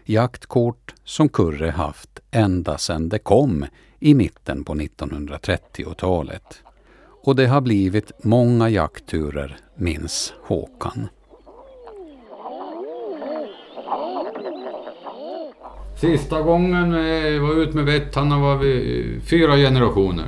Jaktkort 0.05 0.93
som 1.03 1.29
Kurre 1.29 1.69
haft 1.69 2.19
ända 2.31 2.77
sedan 2.77 3.09
det 3.09 3.19
kom 3.19 3.65
i 3.99 4.13
mitten 4.13 4.63
på 4.63 4.75
1930-talet. 4.75 6.61
Och 7.29 7.35
det 7.35 7.47
har 7.47 7.61
blivit 7.61 8.11
många 8.23 8.69
jaktturer, 8.69 9.57
minns 9.75 10.33
Håkan. 10.43 11.07
Sista 16.01 16.41
gången 16.41 16.93
vi 16.93 17.39
var 17.39 17.61
ute 17.61 17.75
med 17.75 17.85
Vetthanna 17.85 18.39
var 18.39 18.57
vi 18.57 19.05
fyra 19.29 19.55
generationer. 19.55 20.25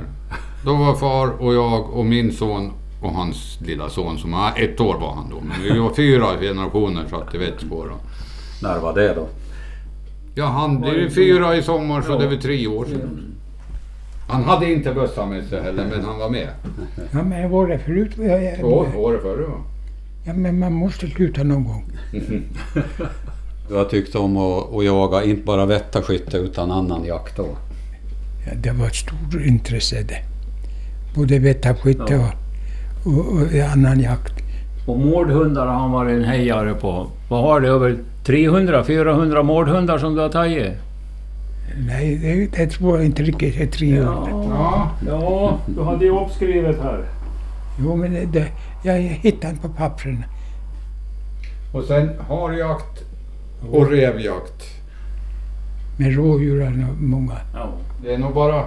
Då 0.64 0.74
var 0.74 0.94
far 0.94 1.42
och 1.42 1.54
jag 1.54 1.90
och 1.90 2.06
min 2.06 2.32
son 2.32 2.72
och 3.02 3.12
hans 3.12 3.60
lilla 3.60 3.88
son 3.88 4.18
som 4.18 4.32
var 4.32 4.52
ett 4.56 4.80
år 4.80 4.98
var 5.00 5.14
han 5.14 5.30
då. 5.30 5.40
Men 5.40 5.62
vi 5.62 5.78
var 5.78 5.94
fyra 5.94 6.26
generationer 6.40 7.04
så 7.10 7.16
att 7.16 7.32
det 7.32 7.38
vet 7.38 7.68
på 7.68 7.84
då. 7.84 7.94
När 8.62 8.80
var 8.80 8.94
det 8.94 9.14
då? 9.14 9.28
Ja, 10.34 10.46
han 10.46 10.80
blir 10.80 11.10
fyra 11.10 11.56
i 11.56 11.62
sommar 11.62 12.02
så 12.02 12.18
det 12.18 12.24
är 12.24 12.28
väl 12.28 12.42
tre 12.42 12.66
år 12.66 12.84
sedan. 12.84 13.31
Han 14.28 14.44
hade 14.44 14.72
inte 14.72 14.92
bössa 14.94 15.26
med 15.26 15.44
sig 15.44 15.62
heller 15.62 15.84
men 15.90 16.04
han 16.04 16.18
var 16.18 16.30
med. 16.30 16.48
Ja, 17.12 17.22
men 17.22 17.50
var 17.50 17.66
det 17.66 17.78
förut 17.78 18.18
var 18.18 18.24
jag... 18.24 18.42
Ja, 18.60 18.66
året 18.96 19.22
före 19.22 19.42
va? 19.42 19.54
Ja, 20.24 20.32
men 20.32 20.58
man 20.58 20.72
måste 20.72 21.06
sluta 21.10 21.42
någon 21.42 21.64
gång. 21.64 21.84
Du 23.68 23.74
har 23.78 23.84
tyckt 23.84 24.14
om 24.14 24.36
att, 24.36 24.74
att 24.74 24.84
jaga 24.84 25.22
inte 25.24 25.42
bara 25.44 25.66
vättarskytte 25.66 26.36
utan 26.36 26.70
annan 26.70 27.04
jakt 27.04 27.36
då? 27.36 27.46
Ja, 28.46 28.52
det 28.62 28.70
var 28.70 28.86
ett 28.86 28.94
stort 28.94 29.34
intresse 29.46 30.02
det. 30.02 30.18
Både 31.14 31.38
vettarskytte 31.38 32.04
Ja. 32.14 32.32
och, 33.04 33.18
och, 33.18 33.42
och 33.42 33.72
annan 33.72 34.00
jakt. 34.00 34.32
Och 34.86 34.98
mårdhundar 34.98 35.66
har 35.66 35.74
han 35.74 35.90
varit 35.92 36.12
en 36.16 36.24
hejare 36.24 36.74
på. 36.74 37.06
Vad 37.30 37.42
har 37.42 37.60
det? 37.60 37.68
Över 37.68 37.98
300-400 38.24 39.42
mårdhundar 39.42 39.98
som 39.98 40.14
du 40.14 40.20
har 40.20 40.28
tagit? 40.28 40.72
Nej, 41.76 42.16
det, 42.16 42.56
det 42.56 42.70
tror 42.70 42.96
jag 42.96 43.06
inte 43.06 43.22
riktigt 43.22 43.60
är 43.60 43.66
300. 43.66 44.28
Ja, 44.30 44.90
ja, 45.06 45.58
du 45.66 45.82
hade 45.82 46.04
ju 46.04 46.20
uppskrivet 46.20 46.82
här. 46.82 47.04
Jo, 47.80 47.96
men 47.96 48.12
det, 48.12 48.24
det, 48.26 48.46
jag 48.82 48.94
hittade 48.98 49.56
på 49.56 49.68
pappren. 49.68 50.24
Och 51.72 51.84
sen 51.84 52.10
harjakt 52.28 53.02
och 53.70 53.90
revjakt. 53.90 54.64
Med 55.98 56.16
rådjur 56.16 56.66
och 56.66 57.02
många. 57.02 57.36
Ja. 57.54 57.72
Det 58.02 58.14
är 58.14 58.18
nog 58.18 58.34
bara 58.34 58.64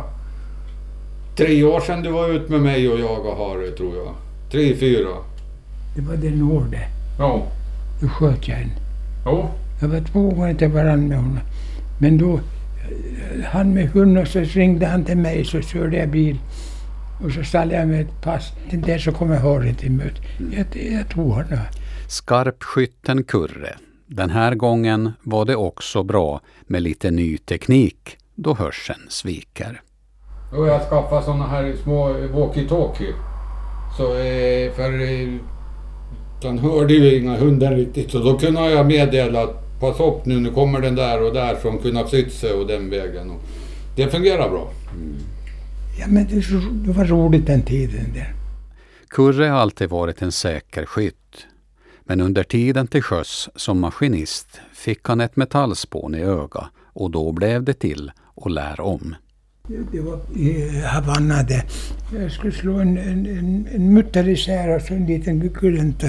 tre 1.38 1.63
år 1.63 1.80
sedan 1.80 2.02
du 2.04 2.12
var 2.12 2.30
ute 2.30 2.52
med 2.52 2.62
mig 2.62 2.89
och 2.89 3.00
jagade 3.00 3.36
hare 3.36 3.72
tror 3.78 3.96
jag. 3.96 4.13
Tre, 4.52 4.76
fyra. 4.76 5.10
Det 5.96 6.02
var 6.02 6.15
den 6.15 6.41
år 6.41 6.65
det. 6.72 6.88
Ja. 7.20 7.44
Då 8.02 8.08
sköt 8.08 8.48
jag 8.48 8.62
en. 8.62 8.72
Jo. 9.26 9.50
Jag 9.82 9.88
var 9.88 10.00
två 10.00 10.30
gånger 10.30 10.54
till 10.54 10.68
varann 10.68 11.08
med 11.08 11.18
honom. 11.18 11.39
Men 12.00 12.18
då, 12.18 12.39
han 13.43 13.74
med 13.74 13.89
hunden, 13.89 14.26
så 14.26 14.39
ringde 14.39 14.86
han 14.86 15.06
till 15.06 15.17
mig 15.17 15.45
så 15.45 15.62
körde 15.62 15.98
jag 15.98 16.10
bil. 16.10 16.39
Och 17.24 17.32
så 17.32 17.43
ställde 17.43 17.76
jag 17.76 17.88
med 17.88 18.02
ett 18.02 18.21
pass. 18.21 18.52
Den 18.71 18.82
där 18.82 18.98
så 18.98 19.12
kom 19.12 19.32
jag 19.32 19.39
haren 19.39 19.76
till 19.76 19.91
möte. 19.91 20.21
Jag, 20.52 20.93
jag 20.93 21.10
tog 21.10 21.32
honom. 21.32 21.60
Skarpskytten 22.08 23.24
Kurre. 23.24 23.76
Den 24.08 24.30
här 24.30 24.56
gången 24.56 25.12
var 25.24 25.45
det 25.45 25.56
också 25.56 26.04
bra 26.04 26.41
med 26.67 26.82
lite 26.82 27.12
ny 27.12 27.38
teknik 27.38 28.17
då 28.36 28.54
hörseln 28.54 29.06
sviker. 29.10 29.82
Och 30.52 30.67
jag 30.67 30.82
skaffade 30.82 31.24
såna 31.26 31.48
här 31.48 31.74
små 31.84 32.10
walkie-talkie. 32.13 33.13
Så 33.98 34.04
eh, 34.04 34.74
för 34.74 35.02
eh, 35.02 35.39
den 36.41 36.60
hörde 36.60 36.93
ju 36.93 37.19
inga 37.19 37.38
hundar 37.38 37.76
riktigt. 37.76 38.12
Så 38.12 38.19
då 38.19 38.38
kunde 38.38 38.69
jag 38.69 38.86
meddela 38.86 39.43
att 39.43 39.64
pass 39.80 40.00
upp 40.00 40.26
nu, 40.26 40.40
nu 40.40 40.52
kommer 40.52 40.82
den 40.82 40.96
där 40.96 41.24
och 41.24 41.34
där 41.34 41.56
från 41.56 41.78
kunna 41.78 42.08
flytta 42.08 42.30
sig 42.30 42.52
och 42.52 42.68
den 42.68 42.90
vägen. 42.90 43.30
Och 43.30 43.42
det 43.96 44.08
fungerar 44.08 44.50
bra. 44.50 44.72
Ja, 46.00 46.06
men 46.08 46.28
det, 46.28 46.42
det 46.86 46.92
var 46.92 47.06
roligt 47.06 47.48
den 47.48 47.62
tiden 47.62 48.14
där. 48.14 48.34
Kurre 49.08 49.46
har 49.46 49.60
alltid 49.60 49.90
varit 49.90 50.22
en 50.22 50.32
säker 50.32 50.86
skytt. 50.86 51.46
Men 52.04 52.22
under 52.22 52.44
tiden 52.44 52.88
till 52.88 53.02
sjöss 53.02 53.50
som 53.56 53.80
maskinist 53.80 54.60
fick 54.74 55.08
han 55.08 55.22
ett 55.22 55.36
metallspån 55.36 56.16
i 56.16 56.22
öga 56.22 56.70
och 56.94 57.12
då 57.12 57.32
blev 57.32 57.64
det 57.64 57.74
till 57.74 58.12
att 58.36 58.52
lära 58.52 58.84
om. 58.84 59.16
Det, 59.92 60.00
var 60.00 60.20
i 60.36 60.80
Havanna 60.80 61.44
det. 61.44 61.64
Jag 62.20 62.32
skulle 62.32 62.54
slå 62.54 62.80
en, 62.80 62.98
en, 62.98 63.26
en, 63.26 63.68
en 63.72 63.94
mutter 63.94 64.30
isär 64.30 64.76
och 64.76 64.82
så 64.82 64.94
en 64.94 65.06
liten 65.06 65.40
glänta 65.40 66.08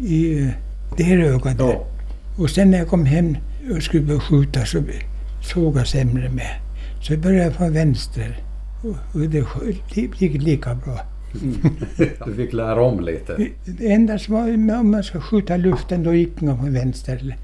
i 0.00 0.42
eh, 0.42 0.48
det 0.96 1.02
här 1.02 1.18
ögat. 1.18 1.58
där. 1.58 1.95
Och 2.38 2.50
sen 2.50 2.70
när 2.70 2.78
jag 2.78 2.88
kom 2.88 3.04
hem 3.04 3.36
och 3.76 3.82
skulle 3.82 4.02
börja 4.02 4.20
skjuta 4.20 4.64
så 4.64 4.82
såg 5.52 5.76
jag 5.76 5.86
sämre 5.86 6.28
med. 6.28 6.60
Så 7.02 7.12
jag 7.12 7.20
började 7.20 7.50
från 7.50 7.72
vänster. 7.72 8.36
Och, 9.14 9.20
det 9.20 10.20
gick 10.20 10.42
lika 10.42 10.74
bra. 10.74 11.00
Du 12.26 12.34
fick 12.34 12.52
lära 12.52 12.82
om 12.82 13.00
lite. 13.00 13.48
Det 13.64 13.92
enda 13.92 14.18
som 14.18 14.34
var 14.34 14.78
om 14.80 14.90
man 14.90 15.02
ska 15.02 15.20
skjuta 15.20 15.56
luften 15.56 16.02
då 16.02 16.14
gick 16.14 16.40
man 16.40 16.58
från 16.58 16.72
vänster. 16.74 17.36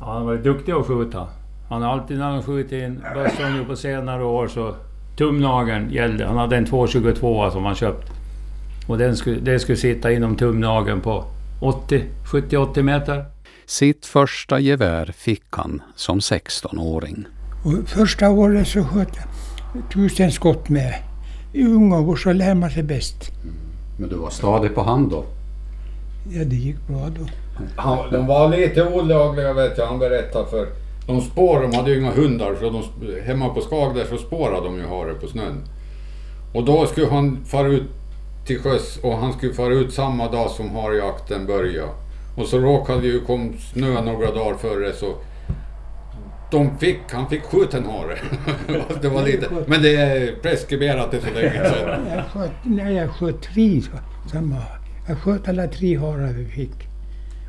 Ja, 0.00 0.12
Han 0.12 0.26
var 0.26 0.36
duktig 0.36 0.72
att 0.72 0.86
skjuta. 0.86 1.26
Han 1.68 1.82
har 1.82 1.92
alltid 1.92 2.18
när 2.18 2.30
han 2.30 2.42
skjutit 2.42 2.72
in 2.72 3.00
bössan 3.14 3.58
nu 3.58 3.64
på 3.64 3.76
senare 3.76 4.24
år 4.24 4.48
så 4.48 4.74
tumnageln 5.16 5.90
gällde. 5.90 6.26
Han 6.26 6.36
hade 6.36 6.56
en 6.56 6.66
222 6.66 7.50
som 7.50 7.64
han 7.64 7.74
köpt. 7.74 8.12
Och 8.88 8.98
den 8.98 9.16
skulle, 9.16 9.40
det 9.40 9.58
skulle 9.58 9.76
sitta 9.76 10.12
inom 10.12 10.36
tumnageln 10.36 11.00
på 11.00 11.24
80, 11.60 12.04
70-80 12.24 12.82
meter. 12.82 13.24
Sitt 13.70 14.06
första 14.06 14.60
gevär 14.60 15.14
fick 15.16 15.42
han 15.50 15.82
som 15.96 16.18
16-åring. 16.18 17.26
Och 17.64 17.88
första 17.88 18.30
året 18.30 18.68
så 18.68 18.84
sköt 18.84 19.08
jag 19.16 19.24
tusen 19.92 20.32
skott 20.32 20.68
med. 20.68 20.94
I 21.52 21.64
unga 21.64 22.00
år 22.00 22.16
så 22.16 22.32
lär 22.32 22.54
man 22.54 22.70
sig 22.70 22.82
bäst. 22.82 23.30
Men 23.98 24.08
du 24.08 24.16
var 24.16 24.30
stadig 24.30 24.74
på 24.74 24.82
hand 24.82 25.10
då? 25.10 25.24
Ja, 26.30 26.44
det 26.44 26.56
gick 26.56 26.76
bra 26.88 27.08
då. 27.18 27.26
Ja, 27.76 28.06
de 28.12 28.26
var 28.26 28.48
lite 28.48 28.88
olagliga 28.88 29.52
vet 29.52 29.78
jag, 29.78 29.86
han 29.86 29.98
berättade 29.98 30.50
för. 30.50 30.66
De 31.06 31.20
spår, 31.20 31.60
de 31.60 31.76
hade 31.76 31.90
ju 31.90 32.00
inga 32.00 32.12
hundar 32.12 32.56
så 32.60 32.70
de, 32.70 33.20
hemma 33.20 33.48
på 33.48 33.60
Skag 33.60 33.94
där 33.94 34.04
så 34.04 34.18
spårade 34.18 34.66
de 34.66 34.76
ju 34.76 34.86
hare 34.86 35.14
på 35.14 35.26
snön. 35.26 35.62
Och 36.54 36.64
då 36.64 36.86
skulle 36.86 37.06
han 37.06 37.44
fara 37.44 37.68
ut 37.68 37.90
till 38.46 38.62
sjöss 38.62 38.98
och 39.02 39.16
han 39.16 39.32
skulle 39.32 39.54
fara 39.54 39.74
ut 39.74 39.92
samma 39.92 40.30
dag 40.30 40.50
som 40.50 40.70
harjakten 40.70 41.46
började. 41.46 41.92
Och 42.40 42.46
så 42.46 42.58
råkade 42.58 43.06
ju 43.06 43.20
kom 43.20 43.54
snö 43.72 44.00
några 44.02 44.34
dagar 44.34 44.54
före 44.54 44.92
så 44.92 45.14
de 46.50 46.78
fick, 46.78 46.98
han 47.12 47.30
fick 47.30 47.42
skjuta 47.42 47.76
en 47.76 47.84
hare. 47.84 48.18
det 49.02 49.08
var 49.08 49.22
lite, 49.22 49.48
men 49.66 49.82
det 49.82 49.96
är 49.96 50.34
preskriberat 50.42 51.10
det 51.10 51.20
så 51.20 51.34
länge 51.34 51.70
sedan. 51.70 52.06
Jag 52.16 52.26
sköt, 52.26 52.50
nej, 52.62 52.94
jag 52.94 53.10
sköt 53.10 53.42
tre 53.42 53.82
samma. 54.32 54.56
Jag 55.08 55.18
sköt 55.18 55.48
alla 55.48 55.66
tre 55.66 55.96
harar 55.96 56.32
vi 56.32 56.46
fick. 56.46 56.88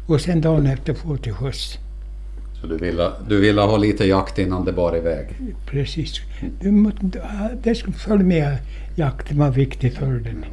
och 0.08 0.22
sen 0.22 0.42
dagen 0.42 0.68
efter 0.68 0.94
få 0.94 1.18
till 1.18 1.34
sjöss. 1.34 1.78
Så 2.62 2.68
du 2.68 2.78
ville, 2.78 3.12
du 3.28 3.40
ville 3.40 3.62
ha 3.62 3.78
lite 3.78 4.06
jakt 4.06 4.40
innan 4.40 4.66
det 4.66 4.74
bar 4.74 4.98
iväg? 4.98 5.28
Precis. 5.66 6.22
Du 6.62 6.72
måste, 6.72 7.22
det 7.64 7.76
som 7.76 7.94
följde 7.94 8.26
med 8.26 8.58
jakten 8.96 9.38
var 9.38 9.50
viktigt 9.50 9.98
för 9.98 10.06
den. 10.06 10.46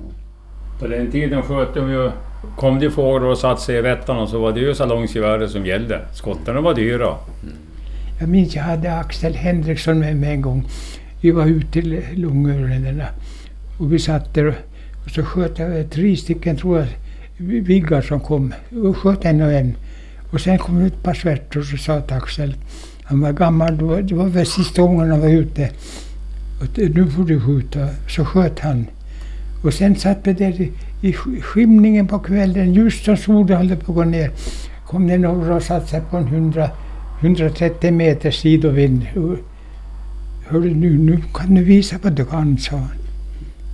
På 0.78 0.86
den 0.86 1.10
tiden 1.10 1.42
sköt 1.42 1.74
de 1.74 1.90
ju... 1.90 2.10
Kom 2.56 2.78
det 2.78 2.90
fåglar 2.90 3.28
och 3.28 3.38
satte 3.38 3.62
sig 3.62 3.76
i 3.76 3.82
rättan 3.82 4.18
och 4.18 4.28
så 4.28 4.40
var 4.40 4.52
det 4.52 4.60
ju 4.60 4.74
salongsgeväret 4.74 5.50
som 5.50 5.66
gällde. 5.66 6.00
Skottarna 6.12 6.60
var 6.60 6.74
dyra. 6.74 7.16
Jag 8.20 8.28
minns 8.28 8.54
jag 8.54 8.62
hade 8.62 8.94
Axel 8.94 9.34
Henriksson 9.34 9.98
med 9.98 10.16
mig 10.16 10.30
en 10.30 10.42
gång. 10.42 10.68
Vi 11.20 11.30
var 11.30 11.46
ute 11.46 11.72
till 11.72 12.02
Långören 12.14 13.02
och 13.78 13.92
vi 13.92 13.98
satt 13.98 14.34
där 14.34 14.46
och, 15.04 15.10
så 15.10 15.22
sköt 15.22 15.58
jag 15.58 15.90
tre 15.90 16.16
stycken, 16.16 16.56
tror 16.56 16.78
jag, 16.78 16.86
viggar 17.46 18.02
som 18.02 18.20
kom. 18.20 18.54
Och 18.84 18.96
sköt 18.96 19.24
en 19.24 19.40
och 19.40 19.52
en. 19.52 19.76
Och 20.32 20.40
sen 20.40 20.58
kom 20.58 20.80
det 20.80 20.86
ett 20.86 21.02
par 21.02 21.14
svärtor 21.14 21.60
och 21.60 21.66
så 21.66 21.76
sa 21.76 22.00
till 22.00 22.16
Axel, 22.16 22.54
han 23.02 23.20
var 23.20 23.32
gammal 23.32 23.78
då, 23.78 23.96
det 23.96 24.14
var 24.14 24.26
väl 24.26 24.46
sista 24.46 24.82
gången 24.82 25.10
han 25.10 25.20
var 25.20 25.28
ute. 25.28 25.70
Och 26.60 26.78
nu 26.78 27.06
får 27.10 27.24
du 27.24 27.40
skjuta. 27.40 27.88
Så 28.08 28.24
sköt 28.24 28.60
han. 28.60 28.86
Och 29.62 29.74
sen 29.74 29.96
satt 29.96 30.18
vi 30.22 30.32
där 30.32 30.60
i, 30.60 30.72
i 31.02 31.12
sk- 31.12 31.40
skymningen 31.42 32.06
på 32.08 32.18
kvällen, 32.18 32.72
just 32.74 33.04
som 33.04 33.16
solen 33.16 33.56
höll 33.56 33.76
på 33.76 33.92
att 33.92 33.96
gå 33.96 34.04
ner. 34.04 34.30
Kom 34.86 35.06
det 35.06 35.18
några 35.18 35.54
och 35.54 35.62
satte 35.62 35.86
sig 35.86 36.00
på 36.10 36.16
en 36.16 36.26
100, 36.26 36.70
130 37.20 37.90
meter 37.92 38.30
sidovind. 38.30 39.06
Hörru 40.48 40.74
nu, 40.74 40.98
nu 40.98 41.22
kan 41.34 41.54
du 41.54 41.64
visa 41.64 41.96
vad 42.02 42.12
du 42.12 42.24
kan, 42.24 42.58
sa 42.58 42.76
han. 42.76 42.88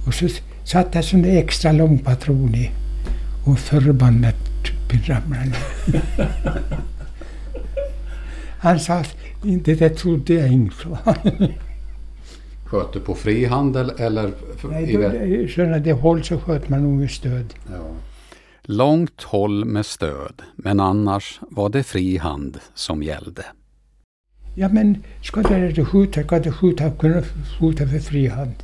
Och 0.06 0.14
så 0.14 0.26
s- 0.26 0.40
satte 0.64 0.98
jag 0.98 1.04
sån 1.04 1.22
där 1.22 1.36
extra 1.36 1.72
lång 1.72 1.98
patron 1.98 2.54
i. 2.54 2.70
Och 3.46 3.58
förbannat 3.58 4.34
tuppen 4.64 5.00
ramlade 5.14 5.44
ner. 5.44 6.00
Han 8.58 8.80
sa 8.80 9.02
inte 9.44 9.74
det 9.74 9.88
trodde 9.90 10.34
jag 10.34 10.52
inte. 10.52 10.74
Sa 12.74 12.78
han. 12.78 12.86
Sköt 12.86 12.92
du 12.92 13.00
på 13.00 13.14
frihandel 13.14 13.90
eller 13.98 14.32
Nej, 14.70 14.92
då, 15.42 15.48
sådana 15.48 15.78
där 15.78 15.92
håll 15.92 16.24
så 16.24 16.38
sköt 16.38 16.68
man 16.68 16.82
nog 16.82 16.92
med 17.00 17.10
stöd. 17.10 17.54
ja. 17.72 17.84
Långt 18.66 19.22
håll 19.22 19.64
med 19.64 19.86
stöd, 19.86 20.42
men 20.56 20.80
annars 20.80 21.40
var 21.50 21.68
det 21.68 21.82
fri 21.82 22.16
hand 22.18 22.58
som 22.74 23.02
gällde. 23.02 23.42
Ja 24.56 24.68
men 24.68 25.02
ska 25.22 25.42
du 25.42 25.84
skjuta, 25.84 26.22
ska 26.22 26.38
du 26.38 26.52
skjuta, 26.52 26.90
kunna 26.90 27.22
skjuta 27.60 27.86
för 27.86 27.98
fri 27.98 28.26
hand. 28.28 28.54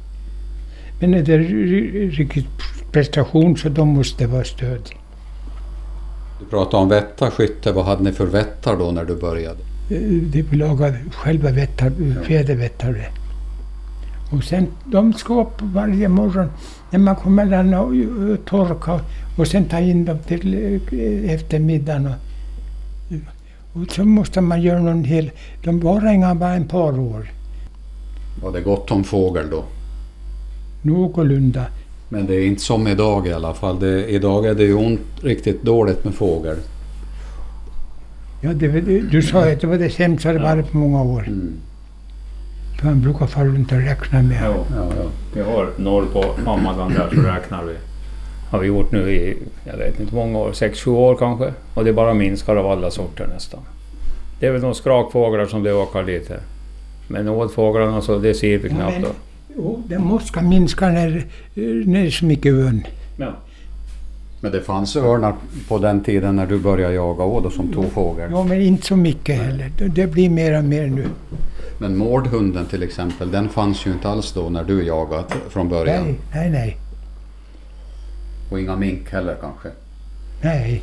Men 1.00 1.14
är 1.14 1.22
det 1.22 1.38
ri- 1.38 2.10
riktigt 2.10 2.46
prestation 2.92 3.56
så 3.56 3.68
då 3.68 3.84
måste 3.84 4.24
det 4.24 4.30
vara 4.32 4.44
stöd. 4.44 4.90
Du 6.40 6.46
pratade 6.46 6.82
om 6.82 6.88
vättarskytte, 6.88 7.72
vad 7.72 7.84
hade 7.84 8.02
ni 8.02 8.12
för 8.12 8.26
vättar 8.26 8.76
då 8.76 8.90
när 8.90 9.04
du 9.04 9.16
började? 9.16 9.58
Eh, 9.90 10.00
Det 10.32 10.52
lagade 10.56 10.98
själva 11.12 11.50
vättar, 11.50 11.92
fjädervättare. 12.24 13.04
Och 14.30 14.44
sen 14.44 14.66
de 14.84 15.12
ska 15.12 15.40
upp 15.40 15.62
varje 15.62 16.08
morgon 16.08 16.48
när 16.90 16.98
man 16.98 17.16
kommer 17.16 17.46
där 17.46 17.80
och 17.80 18.44
torka 18.44 19.00
och 19.38 19.46
sen 19.46 19.64
ta 19.64 19.78
in 19.78 20.04
dem 20.04 20.18
till 20.26 20.54
eh, 20.54 21.34
eftermiddagen. 21.34 22.06
Och, 22.06 23.80
och 23.80 23.90
så 23.90 24.04
måste 24.04 24.40
man 24.40 24.62
göra 24.62 24.80
någon 24.82 25.04
hel... 25.04 25.30
De 25.64 25.80
var 25.80 26.12
inga 26.12 26.34
bara 26.34 26.54
en 26.54 26.68
par 26.68 26.98
år. 26.98 27.30
Var 28.42 28.52
det 28.52 28.60
gott 28.60 28.90
om 28.90 29.04
fågel 29.04 29.50
då? 29.50 29.64
Någorlunda. 30.82 31.64
Men 32.08 32.26
det 32.26 32.34
är 32.34 32.46
inte 32.46 32.62
som 32.62 32.88
idag 32.88 33.26
i 33.26 33.32
alla 33.32 33.54
fall. 33.54 33.80
Det, 33.80 34.06
idag 34.06 34.46
är 34.46 34.54
det 34.54 34.64
ju 34.64 34.74
ont, 34.74 35.00
riktigt 35.22 35.62
dåligt 35.62 36.04
med 36.04 36.14
fågel. 36.14 36.56
Ja, 38.40 38.52
det, 38.52 38.68
du 39.00 39.22
sa 39.22 39.46
ju 39.46 39.52
att 39.52 39.60
det 39.60 39.66
var 39.66 39.78
det 39.78 39.90
sämsta 39.90 40.32
det 40.32 40.38
varit 40.38 40.70
på 40.70 40.78
många 40.78 41.02
år. 41.02 41.22
Mm. 41.26 41.52
För 42.80 42.86
han 42.88 43.00
brukar 43.00 43.26
och 43.76 43.82
räkna 43.82 44.22
med. 44.22 44.42
Jo, 44.46 44.64
Ja, 44.76 44.88
ja. 44.96 45.02
vi 45.34 45.40
har 45.40 45.68
norr 45.76 46.06
på 46.12 46.24
Hammargan 46.50 46.92
där 46.92 47.08
så 47.14 47.20
räknar 47.20 47.64
vi. 47.64 47.74
Har 48.50 48.58
vi 48.58 48.66
gjort 48.66 48.92
nu 48.92 49.10
i, 49.10 49.36
jag 49.64 49.76
vet 49.76 50.00
inte 50.00 50.14
många 50.14 50.38
år, 50.38 50.50
6-7 50.52 50.88
år 50.88 51.16
kanske. 51.16 51.52
Och 51.74 51.84
det 51.84 51.92
bara 51.92 52.14
minskar 52.14 52.56
av 52.56 52.66
alla 52.66 52.90
sorter 52.90 53.26
nästan. 53.34 53.60
Det 54.40 54.46
är 54.46 54.50
väl 54.52 54.60
de 54.60 54.74
skrakfåglar 54.74 55.46
som 55.46 55.62
det 55.62 55.72
åker 55.72 56.02
lite. 56.02 56.40
Men 57.08 57.28
ådfåglarna 57.28 58.00
så 58.00 58.18
det 58.18 58.34
ser 58.34 58.58
vi 58.58 58.68
Ja, 58.68 58.74
knappt 58.74 58.92
men- 58.92 59.02
då. 59.56 59.62
Och 59.62 59.80
den 59.88 60.04
måste 60.04 60.32
minska 60.42 60.88
när, 60.88 61.24
när 61.86 62.00
det 62.00 62.06
är 62.06 62.10
så 62.10 62.24
mycket 62.24 62.52
ön. 62.52 62.82
Ja. 63.16 63.32
Men 64.40 64.52
det 64.52 64.60
fanns 64.60 64.96
örnar 64.96 65.34
på 65.68 65.78
den 65.78 66.04
tiden 66.04 66.36
när 66.36 66.46
du 66.46 66.58
började 66.58 66.94
jaga 66.94 67.24
också 67.24 67.50
som 67.50 67.72
tog 67.72 67.92
fågel. 67.92 68.30
Ja, 68.30 68.44
men 68.44 68.60
inte 68.62 68.86
så 68.86 68.96
mycket 68.96 69.36
heller. 69.36 69.70
Det- 69.78 69.88
Det 69.88 70.06
blir 70.06 70.30
mer 70.30 70.58
och 70.58 70.64
mer 70.64 70.86
nu. 70.86 71.04
Men 71.80 71.96
mårdhunden 71.96 72.66
till 72.66 72.82
exempel, 72.82 73.30
den 73.30 73.48
fanns 73.48 73.86
ju 73.86 73.92
inte 73.92 74.08
alls 74.08 74.32
då 74.32 74.48
när 74.48 74.64
du 74.64 74.84
jagade 74.84 75.24
från 75.48 75.68
början. 75.68 76.04
Nej, 76.04 76.18
nej, 76.34 76.50
nej. 76.50 76.76
Och 78.50 78.60
inga 78.60 78.76
mink 78.76 79.10
heller 79.10 79.36
kanske. 79.40 79.68
nej. 80.42 80.82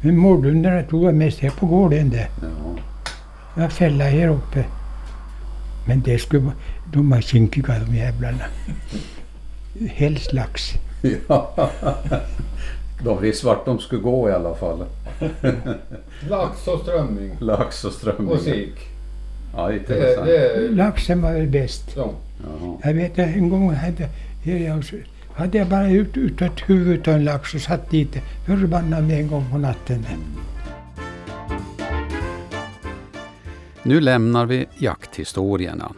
Men 0.00 0.16
mårdhundarna 0.18 0.82
tog 0.82 1.04
jag 1.04 1.14
mest 1.14 1.38
här 1.38 1.50
på 1.50 1.66
gården 1.66 2.10
där. 2.10 2.28
Ja. 2.42 2.76
Jag 3.62 3.72
fälla 3.72 4.04
här 4.04 4.28
uppe. 4.28 4.64
Men 5.86 6.00
det 6.02 6.18
skulle 6.18 6.42
vara... 6.42 6.54
De 6.92 7.10
var 7.10 7.20
kinkiga 7.20 7.78
de 7.78 7.96
jävlarna. 7.96 8.44
Helst 9.88 10.32
lax. 10.32 10.70
Ja. 11.28 11.70
De 13.04 13.20
visste 13.22 13.46
vart 13.46 13.64
de 13.66 13.78
skulle 13.78 14.02
gå 14.02 14.28
i 14.28 14.32
alla 14.32 14.54
fall. 14.54 14.84
Lax 16.28 16.68
och 16.68 16.80
strömming 16.80 17.36
Lax 17.40 17.84
och 17.84 17.92
strömming. 17.92 18.28
och 18.28 18.40
sik. 18.40 18.74
Ja, 19.56 19.68
Det, 19.68 19.76
intressant. 19.76 20.26
det, 20.26 20.68
Laxen 20.70 21.22
var 21.22 21.32
väl 21.32 21.46
bäst. 21.46 21.92
ja. 21.96 22.10
Jaha. 22.60 22.76
Jag 22.84 22.94
vet 22.94 23.12
att 23.12 23.18
en 23.18 23.48
gång 23.48 23.74
hade, 23.74 24.08
jag, 24.42 24.84
hade 25.34 25.58
jag 25.58 25.66
bara 25.68 25.88
ut, 25.90 26.16
ut 26.16 26.42
ett 26.42 26.60
huvud 26.66 27.08
av 27.08 27.14
en 27.14 27.24
lax 27.24 27.54
och 27.54 27.60
satt 27.60 27.90
dit 27.90 28.16
förbannad 28.46 29.04
med 29.04 29.20
en 29.20 29.28
gång 29.28 29.44
på 29.52 29.58
natten. 29.58 30.06
Nu 33.82 34.00
lämnar 34.00 34.46
vi 34.46 34.66
jakthistorierna. 34.78 35.92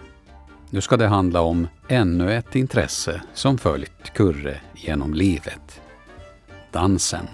Nu 0.70 0.80
ska 0.80 0.96
det 0.96 1.06
handla 1.06 1.40
om 1.40 1.68
ännu 1.88 2.32
ett 2.34 2.56
intresse 2.56 3.20
som 3.34 3.58
följt 3.58 4.12
Kurre 4.14 4.56
genom 4.74 5.14
livet. 5.14 5.80
Dansen. 6.72 7.28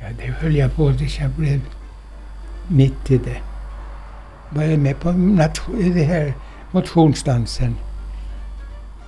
Ja, 0.00 0.06
det 0.18 0.26
höll 0.26 0.56
jag 0.56 0.74
på 0.76 0.92
tills 0.92 1.18
jag 1.20 1.30
blev 1.30 1.60
90 2.68 3.20
det. 3.24 3.40
Var 4.50 4.62
jag 4.62 4.78
med 4.78 5.00
på 5.00 5.08
den 5.08 5.36
det 5.94 6.04
här 6.04 6.34
motionsdansen. 6.70 7.74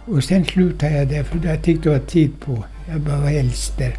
Och 0.06 0.24
sen 0.24 0.44
slutade 0.44 0.98
jag 0.98 1.08
där 1.08 1.22
för 1.22 1.46
jag 1.46 1.62
tyckte 1.62 1.88
det 1.88 1.98
var 1.98 2.06
tid 2.06 2.40
på. 2.40 2.64
Jag 2.88 3.00
bara 3.00 3.20
var 3.20 3.30
äldst 3.30 3.78
där. 3.78 3.96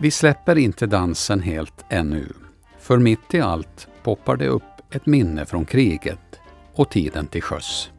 Vi 0.00 0.10
släpper 0.10 0.58
inte 0.58 0.86
dansen 0.86 1.40
helt 1.40 1.84
ännu. 1.88 2.32
För 2.78 2.98
mitt 2.98 3.34
i 3.34 3.40
allt 3.40 3.88
poppar 4.02 4.36
det 4.36 4.48
upp 4.48 4.94
ett 4.94 5.06
minne 5.06 5.46
från 5.46 5.64
kriget 5.64 6.40
och 6.74 6.90
tiden 6.90 7.26
till 7.26 7.42
sjöss. 7.42 7.90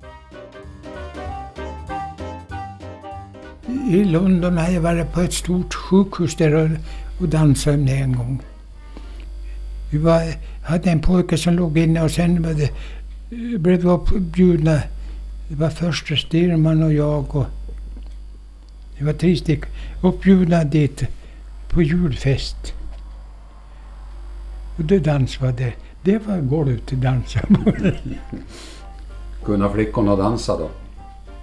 I 3.69 4.03
London 4.03 4.57
hade 4.57 4.71
jag 4.71 4.81
varit 4.81 5.13
på 5.13 5.21
ett 5.21 5.33
stort 5.33 5.73
sjukhus 5.73 6.35
där 6.35 6.53
och, 6.53 6.69
och 7.21 7.29
dansat 7.29 7.79
med 7.79 8.03
en 8.03 8.15
gång. 8.15 8.41
Vi 9.91 9.97
var, 9.97 10.23
hade 10.63 10.91
en 10.91 11.01
pojke 11.01 11.37
som 11.37 11.53
låg 11.53 11.77
inne 11.77 12.03
och 12.03 12.11
sen 12.11 12.43
var 12.43 12.53
det, 12.53 12.71
blev 13.59 13.81
vi 13.81 13.87
uppbjudna. 13.87 14.81
Det 15.49 15.55
var 15.55 15.69
första 15.69 16.15
styrman 16.15 16.83
och 16.83 16.93
jag 16.93 17.35
och 17.35 17.45
det 18.97 19.05
var 19.05 19.13
tre 19.13 19.35
stycken 19.35 19.69
uppbjudna 20.03 20.63
dit 20.63 21.03
på 21.69 21.81
julfest. 21.81 22.73
Och 24.77 24.83
det 24.83 24.99
dans 24.99 25.41
var 25.41 25.51
det. 25.51 25.73
Var 26.27 26.41
golv 26.41 26.79
till 26.79 27.01
dansa 27.01 27.39
på. 27.39 27.71
Kunna 29.45 29.69
flickorna 29.69 30.15
dansa 30.15 30.57
då? 30.57 30.69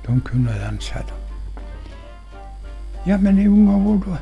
De 0.07 0.21
kunde 0.21 0.59
dansa 0.59 0.95
då. 1.09 1.26
Ja 3.07 3.19
men 3.19 3.39
i 3.39 3.49
unga 3.49 3.77
år 3.77 4.01
då. 4.07 4.17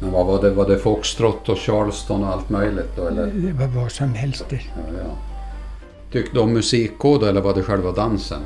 Men 0.00 0.12
vad 0.12 0.26
var 0.26 0.42
det? 0.42 0.50
Var 0.50 0.68
det 0.68 0.78
foxtrot 0.78 1.48
och 1.48 1.58
charleston 1.58 2.24
och 2.24 2.28
allt 2.28 2.50
möjligt 2.50 2.96
då 2.96 3.06
eller? 3.06 3.26
Det 3.26 3.52
var 3.52 3.66
vad 3.66 3.92
som 3.92 4.14
helst 4.14 4.44
det. 4.48 4.56
Ja, 4.56 4.98
ja. 4.98 5.16
Tyckte 6.12 6.36
du 6.36 6.40
om 6.40 6.52
musikkod 6.52 7.20
då 7.20 7.26
eller 7.26 7.40
var 7.40 7.54
det 7.54 7.62
själva 7.62 7.92
dansen? 7.92 8.40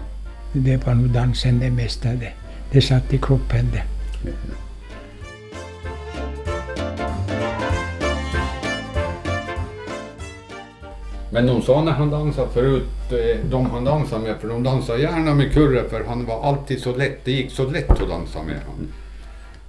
Det 0.53 0.87
var 0.87 0.95
nog 0.95 1.11
dansen 1.11 1.59
det 1.59 1.71
mesta 1.71 2.09
det. 2.09 2.33
Det 2.73 2.83
satt 2.83 3.13
i 3.13 3.19
kroppen 3.19 3.71
det. 3.73 3.83
Men 11.37 11.47
de 11.47 11.63
sa 11.63 11.85
när 11.85 11.93
han 11.93 12.11
dansade 12.11 12.49
förut, 12.49 12.83
eh, 13.11 13.51
de 13.51 13.67
han 13.67 13.85
dansade 13.85 14.23
med, 14.23 14.37
för 14.41 14.49
de 14.49 14.63
dansade 14.63 15.03
gärna 15.03 15.35
med 15.35 15.53
Kurre 15.53 15.89
för 15.89 16.05
han 16.05 16.25
var 16.25 16.43
alltid 16.43 16.81
så 16.81 16.97
lätt, 16.97 17.25
det 17.25 17.31
gick 17.31 17.51
så 17.51 17.71
lätt 17.71 17.91
att 17.91 18.09
dansa 18.09 18.43
med 18.43 18.57
honom. 18.67 18.89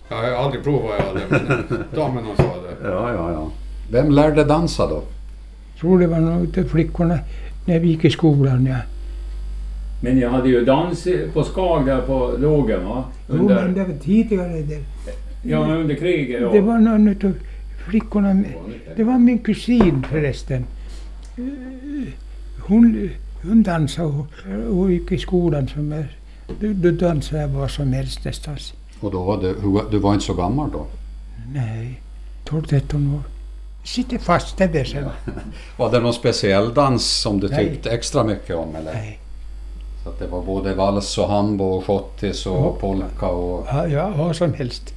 Jag 0.09 0.17
har 0.17 0.43
aldrig 0.45 0.63
provat 0.63 0.91
jag 0.99 1.07
aldrig, 1.07 1.25
men 1.29 1.83
damerna 1.95 2.27
sa 2.37 2.43
det. 2.43 2.89
Ja, 2.89 3.13
ja, 3.13 3.31
ja. 3.31 3.51
Vem 3.91 4.11
lärde 4.11 4.43
dansa 4.43 4.87
då? 4.87 5.01
tror 5.79 5.99
det 5.99 6.07
var 6.07 6.19
några 6.19 6.61
av 6.61 6.67
flickorna 6.67 7.19
när 7.65 7.79
vi 7.79 7.87
gick 7.87 8.05
i 8.05 8.09
skolan. 8.09 8.65
Ja. 8.65 8.77
Men 10.01 10.15
ni 10.15 10.25
hade 10.25 10.49
ju 10.49 10.65
dans 10.65 11.07
på 11.33 11.43
Skag 11.43 11.85
där 11.85 12.01
på 12.01 12.33
Lågen 12.39 12.85
va? 12.85 13.03
Jo, 13.29 13.35
men 13.35 13.41
Under, 13.41 13.67
det 13.67 13.91
var 13.91 13.99
tidigare. 13.99 14.61
Det, 14.61 14.83
ja, 15.43 15.75
under 15.75 15.95
kriget. 15.95 16.41
Ja. 16.41 16.51
det 16.51 16.61
var 16.61 16.77
någon 16.77 17.09
av 17.09 17.33
flickorna. 17.89 18.43
Det 18.95 19.03
var 19.03 19.19
min 19.19 19.39
kusin 19.39 20.05
förresten. 20.09 20.65
Hon, 22.67 23.09
hon 23.43 23.63
dansade 23.63 24.07
och, 24.07 24.25
och 24.79 24.91
gick 24.91 25.11
i 25.11 25.17
skolan. 25.17 25.67
Som 25.67 26.05
då, 26.59 26.67
då 26.73 26.91
dansade 26.91 27.41
jag 27.41 27.47
vad 27.47 27.71
som 27.71 27.93
helst 27.93 28.25
nästan. 28.25 28.57
Och 28.99 29.11
då 29.11 29.23
var 29.23 29.41
du, 29.41 29.55
du 29.91 29.99
var 29.99 30.13
inte 30.13 30.25
så 30.25 30.33
gammal 30.33 30.71
då? 30.71 30.85
Nej, 31.53 32.01
12-13 32.45 33.15
år. 33.15 33.21
Sitter 33.83 34.17
fast 34.17 34.57
där 34.57 34.83
sen. 34.83 35.05
Var 35.77 35.91
det 35.91 35.99
någon 35.99 36.13
speciell 36.13 36.73
dans 36.73 37.05
som 37.05 37.39
du 37.39 37.47
Nej. 37.49 37.69
tyckte 37.69 37.89
extra 37.91 38.23
mycket 38.23 38.55
om 38.55 38.75
eller? 38.75 38.93
Nej. 38.93 39.19
Så 40.03 40.09
att 40.09 40.19
det 40.19 40.27
var 40.27 40.41
både 40.41 40.73
vals 40.75 41.17
och 41.17 41.27
hambo 41.29 41.63
och 41.63 41.85
schottis 41.85 42.45
och 42.45 42.57
Ja. 42.57 42.75
polka 42.79 43.27
och... 43.27 43.67
Ja, 43.67 43.87
ja, 43.87 44.09
vad 44.17 44.35
som 44.35 44.53
helst. 44.53 44.93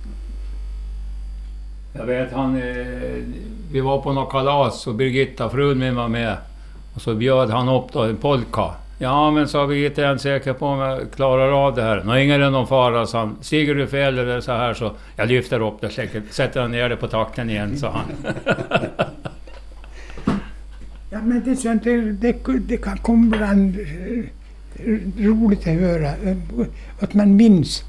Jag 1.92 2.07
vet 2.07 2.33
han... 2.33 2.57
Eh, 2.57 3.24
vi 3.72 3.81
var 3.81 4.00
på 4.00 4.12
något 4.12 4.31
kalas 4.31 4.87
och 4.87 4.94
Birgitta, 4.94 5.50
frun 5.50 5.79
min, 5.79 5.96
var 5.96 6.09
med. 6.09 6.37
Och 6.94 7.03
så 7.03 7.14
bjöd 7.14 7.50
han 7.50 7.68
upp 7.68 7.92
då 7.92 8.03
en 8.03 8.16
polka. 8.16 8.70
Ja 8.98 9.31
men 9.31 9.48
sa 9.48 9.66
Birgitta, 9.66 10.00
jag 10.00 10.09
är 10.09 10.12
inte 10.12 10.22
säker 10.22 10.53
på 10.53 10.66
om 10.66 10.79
jag 10.79 11.00
klarar 11.16 11.66
av 11.66 11.74
det 11.74 11.83
här. 11.83 12.03
Nå 12.05 12.16
ingen 12.16 12.42
är 12.42 12.50
någon 12.50 12.66
fara, 12.66 13.07
sa 13.07 13.18
han. 13.18 13.37
Stiger 13.40 13.74
du 13.74 13.87
fel 13.87 14.18
eller 14.18 14.40
så 14.40 14.53
här 14.53 14.74
så 14.74 14.90
jag 15.16 15.29
lyfter 15.29 15.61
upp 15.61 15.81
det, 15.81 15.90
säkert, 15.90 16.33
sätter 16.33 16.68
ner 16.68 16.88
det 16.88 16.96
på 16.96 17.09
takten 17.09 17.50
igen, 17.50 17.79
sa 17.79 17.90
han. 17.90 18.35
Ja, 21.12 21.18
men 21.22 21.42
det, 21.44 21.50
är 21.50 21.55
sånt, 21.55 21.85
det, 21.85 22.12
det, 22.12 22.37
det 22.68 22.76
kan 22.76 22.98
komma 22.98 23.37
ibland 23.37 23.79
eh, 23.79 25.24
roligt 25.26 25.61
att 25.61 25.74
höra. 25.74 26.07
Eh, 26.07 26.37
att 27.00 27.14
man 27.14 27.37
minns. 27.37 27.85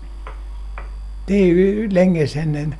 Det 1.28 1.34
är 1.34 1.46
ju 1.46 1.90
länge 1.90 2.28
sedan. 2.28 2.76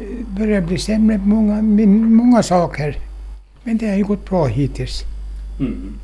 Det 0.00 0.40
börjar 0.40 0.60
bli 0.60 0.78
sämre 0.78 1.18
på 1.18 1.24
många, 1.24 1.62
många 1.92 2.42
saker. 2.42 2.98
Men 3.64 3.76
det 3.76 3.88
har 3.88 3.96
ju 3.96 4.04
gått 4.04 4.30
bra 4.30 4.46
hittills. 4.46 5.02
Mm. 5.60 5.94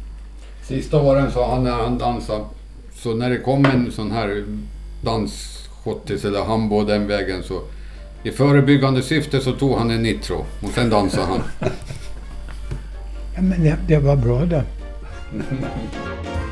Sista 0.62 1.00
åren 1.00 1.30
sa 1.30 1.54
han 1.54 1.64
när 1.64 1.72
han 1.72 1.98
dansade, 1.98 2.44
så 2.94 3.14
när 3.14 3.30
det 3.30 3.38
kom 3.38 3.64
en 3.64 3.92
sån 3.92 4.10
här 4.10 4.44
dansschottis 5.04 6.24
eller 6.24 6.44
hambo 6.44 6.84
den 6.84 7.06
vägen 7.06 7.42
så 7.42 7.60
i 8.22 8.30
förebyggande 8.30 9.02
syfte 9.02 9.40
så 9.40 9.52
tog 9.52 9.78
han 9.78 9.90
en 9.90 10.02
nitro 10.02 10.44
och 10.62 10.70
sen 10.74 10.90
dansade 10.90 11.26
han. 11.26 11.42
Ja, 13.34 13.42
men 13.42 13.64
det, 13.64 13.76
det 13.88 13.98
var 13.98 14.16
bra 14.16 14.44
då. 14.44 14.62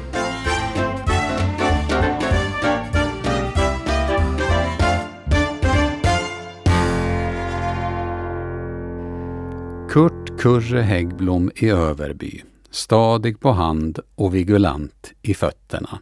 Kurt 9.94 10.38
Kurre 10.38 10.83
Häggblom 10.83 11.50
i 11.57 11.70
Överby. 11.70 12.42
Stadig 12.70 13.40
på 13.40 13.52
hand 13.52 13.98
och 14.14 14.35
vigulant 14.35 15.12
i 15.22 15.35
fötterna. 15.35 15.98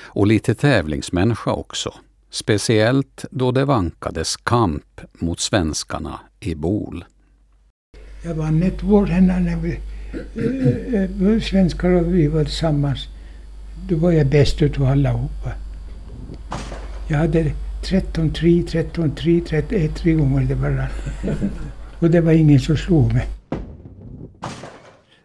Och 0.00 0.26
lite 0.26 0.54
tävlingsmänniska 0.54 1.50
också. 1.50 1.94
Speciellt 2.30 3.24
då 3.30 3.52
det 3.52 3.64
vankades 3.64 4.36
kamp 4.36 5.00
mot 5.12 5.40
svenskarna 5.40 6.20
i 6.40 6.54
Bol. 6.54 7.04
Jag 8.24 8.34
vann 8.34 8.62
ett 8.62 8.84
år 8.84 9.06
när 9.06 9.56
vi, 9.56 9.78
eh, 10.34 11.00
eh, 11.00 11.32
eh, 11.34 11.40
svenskar 11.40 11.90
och 11.90 12.14
vi 12.14 12.28
var 12.28 12.44
tillsammans. 12.44 13.08
Då 13.88 13.96
var 13.96 14.12
jag 14.12 14.26
bäst 14.26 14.62
utav 14.62 14.86
allihopa. 14.86 15.52
Jag 17.08 17.18
hade 17.18 17.52
13-3, 17.82 18.62
13-3, 18.62 19.44
31 19.48 19.96
tre 19.96 20.12
gånger 20.12 20.40
det 20.40 20.56
bara. 20.56 20.88
Och 21.98 22.10
det 22.10 22.20
var 22.20 22.32
ingen 22.32 22.60
som 22.60 22.76
slog 22.76 23.12
mig. 23.12 23.26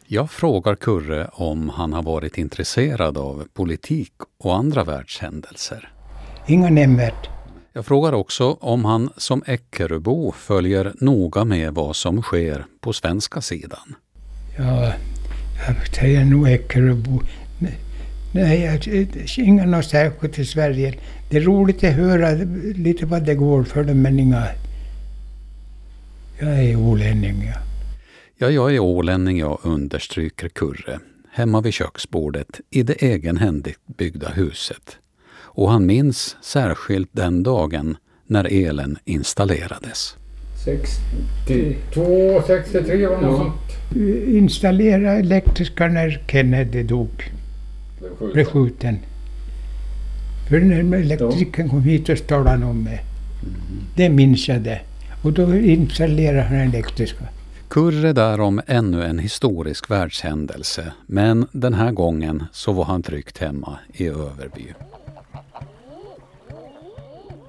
Jag 0.08 0.32
frågar 0.32 0.76
Kurre 0.76 1.28
om 1.34 1.70
han 1.70 1.94
har 1.94 2.04
varit 2.04 2.38
intresserad 2.38 3.18
av 3.18 3.48
politik 3.54 4.14
och 4.40 4.56
andra 4.56 4.84
världshändelser. 4.84 5.92
Inga 6.48 6.70
nämnvärt. 6.70 7.30
Jag 7.74 7.86
frågar 7.86 8.14
också 8.14 8.52
om 8.52 8.86
han 8.86 9.10
som 9.18 9.44
Eckeröbo 9.48 10.32
följer 10.32 10.94
noga 11.00 11.46
med 11.46 11.74
vad 11.74 11.96
som 11.96 12.22
sker 12.22 12.66
på 12.80 12.94
svenska 12.94 13.42
sidan. 13.42 13.96
Ja, 14.58 14.94
jag 15.68 15.96
säger 15.96 16.26
nog 16.26 16.50
Eckeröbo. 16.50 17.20
Nej, 18.34 18.62
jag, 18.62 19.08
inga 19.38 19.66
något 19.66 19.86
särskilt 19.86 20.40
i 20.40 20.46
Sverige. 20.46 20.94
Det 21.30 21.38
är 21.38 21.42
roligt 21.42 21.84
att 21.84 21.94
höra 21.94 22.32
lite 22.76 23.06
vad 23.06 23.26
det 23.26 23.36
går 23.36 23.64
för 23.64 23.84
dem, 23.84 24.02
men 24.02 24.20
inga... 24.20 24.44
Jag 26.44 26.64
är 26.64 26.76
ålänning, 26.76 27.44
ja. 27.46 27.62
Ja, 28.38 28.50
jag 28.50 28.76
är 28.76 28.80
ålänning, 28.80 29.38
jag 29.38 29.60
understryker 29.64 30.50
Kurre, 30.50 31.00
hemma 31.32 31.62
vid 31.62 31.74
köksbordet 31.74 32.60
i 32.70 32.84
det 32.84 32.94
egenhändigt 32.94 33.80
byggda 33.98 34.30
huset. 34.30 34.98
Och 35.34 35.72
han 35.72 35.86
minns 35.86 36.38
särskilt 36.42 37.10
den 37.12 37.44
dagen 37.44 37.98
när 38.28 38.46
elen 38.46 38.98
installerades. 39.06 40.16
60... 40.66 41.78
2, 41.94 42.42
63 42.48 43.08
var 43.08 43.22
något 43.22 43.38
sånt. 43.38 43.96
installera 44.28 45.12
elektriska 45.12 45.88
när 45.88 46.24
Kennedy 46.28 46.84
dog, 46.84 47.32
blev 48.34 48.46
skjuten. 48.46 48.98
För 50.50 50.60
när 50.60 50.98
elektrikern 50.98 51.70
kom 51.70 51.84
hit 51.84 52.10
och 52.10 52.28
talade 52.28 52.66
om 52.66 52.84
mig. 52.84 53.02
Det 53.96 54.10
minns 54.10 54.48
jag 54.48 54.62
det. 54.62 54.82
Och 55.24 55.34
då 55.34 55.56
installerade 55.56 56.42
han 56.42 56.58
elektriska. 56.58 57.24
Kurre 57.68 58.14
där 58.14 58.40
om 58.40 58.62
ännu 58.68 59.04
en 59.04 59.20
historisk 59.20 59.92
världshändelse, 59.92 60.94
men 61.06 61.48
den 61.52 61.74
här 61.74 61.92
gången 61.92 62.44
så 62.52 62.74
var 62.74 62.84
han 62.84 63.04
tryggt 63.04 63.38
hemma 63.38 63.80
i 63.94 64.08
Överby. 64.08 64.74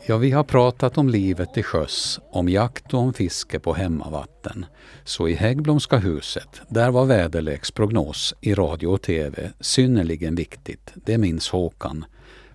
Ja, 0.06 0.16
vi 0.16 0.30
har 0.30 0.44
pratat 0.44 0.98
om 0.98 1.08
livet 1.08 1.54
till 1.54 1.64
sjöss, 1.64 2.20
om 2.30 2.48
jakt 2.48 2.94
och 2.94 3.00
om 3.00 3.12
fiske 3.12 3.58
på 3.58 3.74
hemmavatten. 3.74 4.66
Så 5.04 5.28
i 5.28 5.34
Häggblomska 5.34 5.98
huset, 5.98 6.60
där 6.68 6.90
var 6.90 7.04
väderleksprognos 7.04 8.34
i 8.40 8.54
radio 8.54 8.86
och 8.86 9.02
tv 9.02 9.50
synnerligen 9.60 10.34
viktigt, 10.34 10.92
det 10.94 11.18
minns 11.18 11.48
Håkan. 11.48 12.04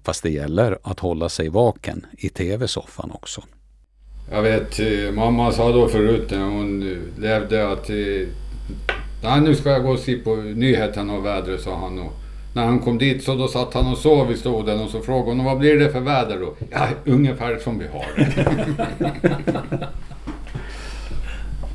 Fast 0.03 0.23
det 0.23 0.29
gäller 0.29 0.77
att 0.83 0.99
hålla 0.99 1.29
sig 1.29 1.49
vaken 1.49 2.05
i 2.17 2.29
tv-soffan 2.29 3.11
också. 3.11 3.41
Jag 4.31 4.41
vet, 4.41 4.79
eh, 4.79 5.11
mamma 5.13 5.51
sa 5.51 5.71
då 5.71 5.87
förut 5.87 6.31
när 6.31 6.43
hon 6.43 6.91
eh, 6.91 7.21
levde 7.21 7.71
att 7.71 7.89
eh, 7.89 8.27
Nej, 9.23 9.41
nu 9.41 9.55
ska 9.55 9.69
jag 9.69 9.83
gå 9.83 9.91
och 9.91 9.99
se 9.99 10.15
på 10.15 10.35
nyheterna 10.35 11.13
och 11.13 11.25
vädret, 11.25 11.61
sa 11.61 11.79
han. 11.79 11.99
Och 11.99 12.13
när 12.53 12.65
han 12.65 12.79
kom 12.79 12.97
dit 12.97 13.23
så 13.23 13.35
då 13.35 13.47
satt 13.47 13.73
han 13.73 13.87
och 13.87 13.97
sov 13.97 14.31
i 14.31 14.37
stolen 14.37 14.79
och 14.79 14.89
så 14.89 15.01
frågade 15.01 15.37
hon 15.37 15.45
vad 15.45 15.57
blir 15.57 15.79
det 15.79 15.91
för 15.91 15.99
väder 15.99 16.39
då? 16.39 16.55
Ja, 16.69 16.87
ungefär 17.05 17.59
som 17.59 17.79
vi 17.79 17.87
har 17.87 18.05
det. 18.15 19.87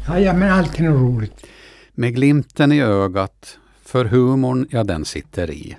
Ja, 0.07 0.19
ja, 0.19 0.33
men 0.33 0.53
allt 0.53 0.79
är 0.79 0.83
nog 0.83 1.17
roligt. 1.17 1.47
Med 1.95 2.15
glimten 2.15 2.73
i 2.73 2.83
ögat, 2.83 3.59
för 3.85 4.05
humorn, 4.05 4.67
ja 4.71 4.85
den 4.85 5.05
sitter 5.05 5.51
i. 5.51 5.77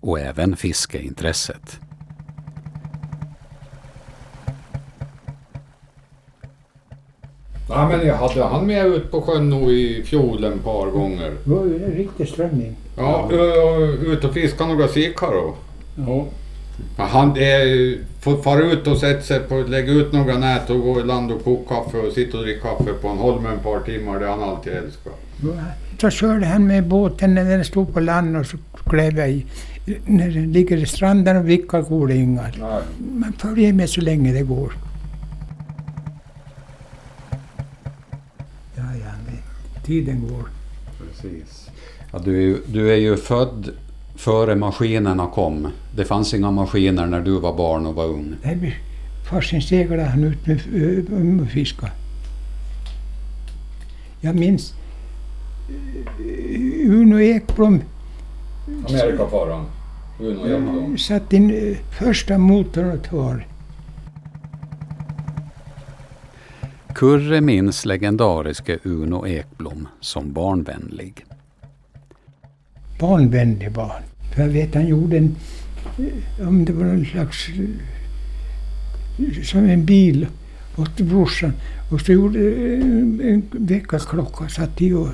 Och 0.00 0.20
även 0.20 0.56
fiskeintresset. 0.56 1.80
Ja, 7.74 7.88
men 7.88 8.06
jag 8.06 8.16
hade 8.16 8.44
han 8.44 8.66
med 8.66 8.86
ut 8.86 9.10
på 9.10 9.20
sjön 9.20 9.50
nog 9.50 9.70
i 9.70 10.02
fjol 10.02 10.44
ett 10.44 10.64
par 10.64 10.90
gånger. 10.90 11.30
Det 11.44 11.50
var 11.50 11.64
ju 11.64 11.84
en 11.84 11.92
riktig 11.92 12.28
strömming. 12.28 12.76
Ja, 12.96 13.30
ut 14.06 14.24
och 14.24 14.34
fiska 14.34 14.66
några 14.66 14.88
sikar 14.88 15.32
då. 15.32 15.54
Ja. 16.06 16.26
Han 16.96 17.36
är, 17.36 17.96
får 18.20 18.36
fara 18.42 18.60
ut 18.60 18.86
och 18.86 18.98
sätta 18.98 19.22
sig 19.22 19.40
på, 19.40 19.54
lägga 19.54 19.92
ut 19.92 20.12
några 20.12 20.38
nät 20.38 20.70
och 20.70 20.80
gå 20.80 21.00
i 21.00 21.04
land 21.04 21.32
och 21.32 21.44
koka 21.44 21.74
kaffe 21.74 21.98
och 21.98 22.12
sitta 22.12 22.38
och 22.38 22.44
dricka 22.44 22.68
kaffe 22.68 22.92
på 23.02 23.08
en 23.08 23.18
holme 23.18 23.48
ett 23.48 23.62
par 23.62 23.80
timmar. 23.80 24.20
Det 24.20 24.26
han 24.26 24.42
alltid 24.42 24.72
älskat. 24.72 25.20
Så 26.00 26.10
körde 26.10 26.46
han 26.46 26.66
med 26.66 26.88
båten 26.88 27.34
när 27.34 27.44
den 27.44 27.64
stod 27.64 27.94
på 27.94 28.00
land 28.00 28.36
och 28.36 28.46
så 28.46 28.56
klev 28.86 29.18
jag 29.18 29.30
i. 29.30 29.46
När 30.06 30.30
den 30.30 30.52
ligger 30.52 30.76
i 30.76 30.86
stranden 30.86 31.36
och 31.36 31.48
vickar 31.48 32.10
inga. 32.10 32.42
Nej. 32.42 32.82
Man 32.98 33.32
följer 33.38 33.72
med 33.72 33.90
så 33.90 34.00
länge 34.00 34.32
det 34.32 34.42
går. 34.42 34.72
Tiden 39.92 40.28
går. 40.28 40.48
Precis. 40.98 41.70
Ja, 42.12 42.18
du, 42.18 42.36
är 42.36 42.40
ju, 42.40 42.58
du 42.66 42.92
är 42.92 42.96
ju 42.96 43.16
född 43.16 43.70
före 44.16 44.54
maskinerna 44.54 45.26
kom. 45.26 45.68
Det 45.96 46.04
fanns 46.04 46.34
inga 46.34 46.50
maskiner 46.50 47.06
när 47.06 47.20
du 47.20 47.40
var 47.40 47.56
barn 47.56 47.86
och 47.86 47.94
var 47.94 48.04
ung. 48.04 48.34
Nej, 48.42 48.76
farsen 49.30 49.62
seglade 49.62 50.04
han 50.04 50.24
ut 50.24 50.46
med, 50.46 50.60
eh, 50.74 51.18
med 51.18 51.50
fiska. 51.50 51.90
Jag 54.20 54.36
minns 54.36 54.74
eh, 55.68 56.90
Uno 56.90 57.20
Ekblom 57.20 57.82
Amerikafaran. 58.88 59.64
Uno 60.20 60.46
Ekblom. 60.46 60.98
satt 60.98 61.32
in 61.32 61.76
första 61.98 62.38
motorn 62.38 62.90
och 62.90 63.04
tar. 63.04 63.46
Kurre 67.02 67.40
minns 67.40 67.84
legendariske 67.84 68.78
Uno 68.84 69.26
Ekblom 69.26 69.88
som 70.00 70.32
barnvänlig. 70.32 71.24
barnvänlig 73.00 73.72
var 73.72 73.86
han. 73.88 74.02
Jag 74.36 74.48
vet 74.48 74.74
han 74.74 74.86
gjorde 74.86 75.16
en, 75.16 75.36
om 76.40 76.64
det 76.64 76.72
var 76.72 76.84
någon 76.84 77.04
slags, 77.04 77.46
som 79.50 79.64
en 79.64 79.84
bil 79.84 80.26
åt 80.76 80.96
brorsan. 81.00 81.52
Och 81.92 82.00
så 82.00 82.12
gjorde 82.12 82.38
eh, 82.38 83.32
en 83.32 83.42
väckarklocka, 83.50 84.48
satt 84.48 84.82
i 84.82 84.92
och, 84.92 85.08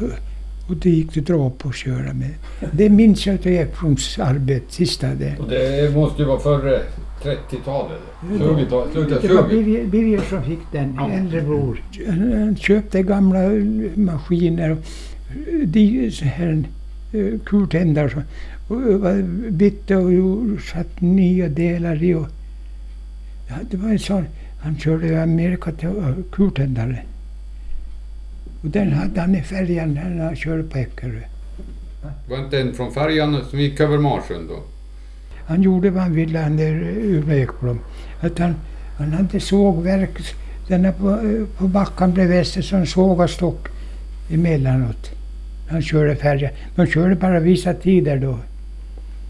och 0.68 0.76
det 0.76 0.90
gick 0.90 1.14
det 1.14 1.20
dra 1.20 1.50
på 1.50 1.68
att 1.68 1.74
köra 1.74 2.12
med. 2.12 2.34
Det 2.72 2.88
minns 2.88 3.26
jag 3.26 3.38
av 3.38 3.46
Ekbloms 3.46 4.18
arbete, 4.18 4.72
sista 4.72 5.06
det. 5.14 5.36
Och 5.38 5.48
det 5.48 5.94
måste 5.94 6.22
ju 6.22 6.28
vara 6.28 6.40
före 6.40 6.82
30-talet. 7.22 8.00
20-talet. 8.22 8.92
Slutet 8.92 9.22
Det 9.22 9.28
var 9.34 9.48
20. 9.48 9.62
Birger, 9.62 9.86
Birger 9.86 10.20
som 10.20 10.42
fick 10.42 10.58
den, 10.72 10.98
äldre 10.98 11.42
bror. 11.42 11.82
Han, 12.06 12.56
köpte 12.56 13.02
gamla 13.02 13.42
eh, 13.44 13.62
maskiner 13.96 14.70
och 14.70 14.78
eh, 14.78 15.66
de, 15.66 16.10
så 16.10 16.24
här, 16.24 16.64
eh, 17.12 17.38
kultändare 17.44 18.10
så- 18.10 18.22
och 18.74 19.24
bytte 19.52 19.96
och 19.96 20.60
satte 20.60 21.04
nya 21.04 21.48
delar 21.48 22.02
i. 22.04 22.14
Och, 22.14 22.26
ja, 23.48 23.54
det 23.70 23.76
var 23.76 23.88
en 23.88 23.98
sån, 23.98 24.24
han 24.62 24.76
körde 24.78 25.06
i 25.06 25.16
Amerika 25.16 25.72
till 25.72 25.88
kultändare. 26.32 26.98
Och 28.62 28.68
den 28.68 28.92
hade 28.92 29.20
han 29.20 29.34
i 29.34 29.42
färjan 29.42 29.94
när 29.94 30.24
han 30.24 30.36
körde 30.36 30.62
på 30.62 30.78
Eckerö. 30.78 31.20
Var 32.28 32.38
inte 32.44 32.60
en 32.60 32.74
från 32.74 32.92
färjan 32.92 33.44
som 33.50 33.60
gick 33.60 33.80
över 33.80 33.98
Marsund 33.98 34.48
då? 34.48 34.62
Han 35.48 35.62
gjorde 35.62 35.90
vad 35.90 36.02
han 36.02 36.12
ville, 36.12 36.38
han 36.38 36.56
där 36.56 36.74
Uno 37.02 37.32
Ekblom. 37.32 37.80
Att 38.20 38.38
han, 38.38 38.54
han 38.98 39.12
hade 39.12 39.40
sågverk, 39.40 40.10
den 40.68 40.84
är 40.84 40.92
på, 40.92 41.18
på 41.58 41.68
backen 41.68 42.14
bredvid 42.14 42.46
som 42.46 42.86
sågastock 42.86 43.68
emellanåt. 44.30 45.10
Han 45.70 45.82
körde 45.82 46.16
färja. 46.16 46.50
De 46.76 46.86
körde 46.86 47.14
bara 47.14 47.40
vissa 47.40 47.74
tider 47.74 48.16
då. 48.16 48.38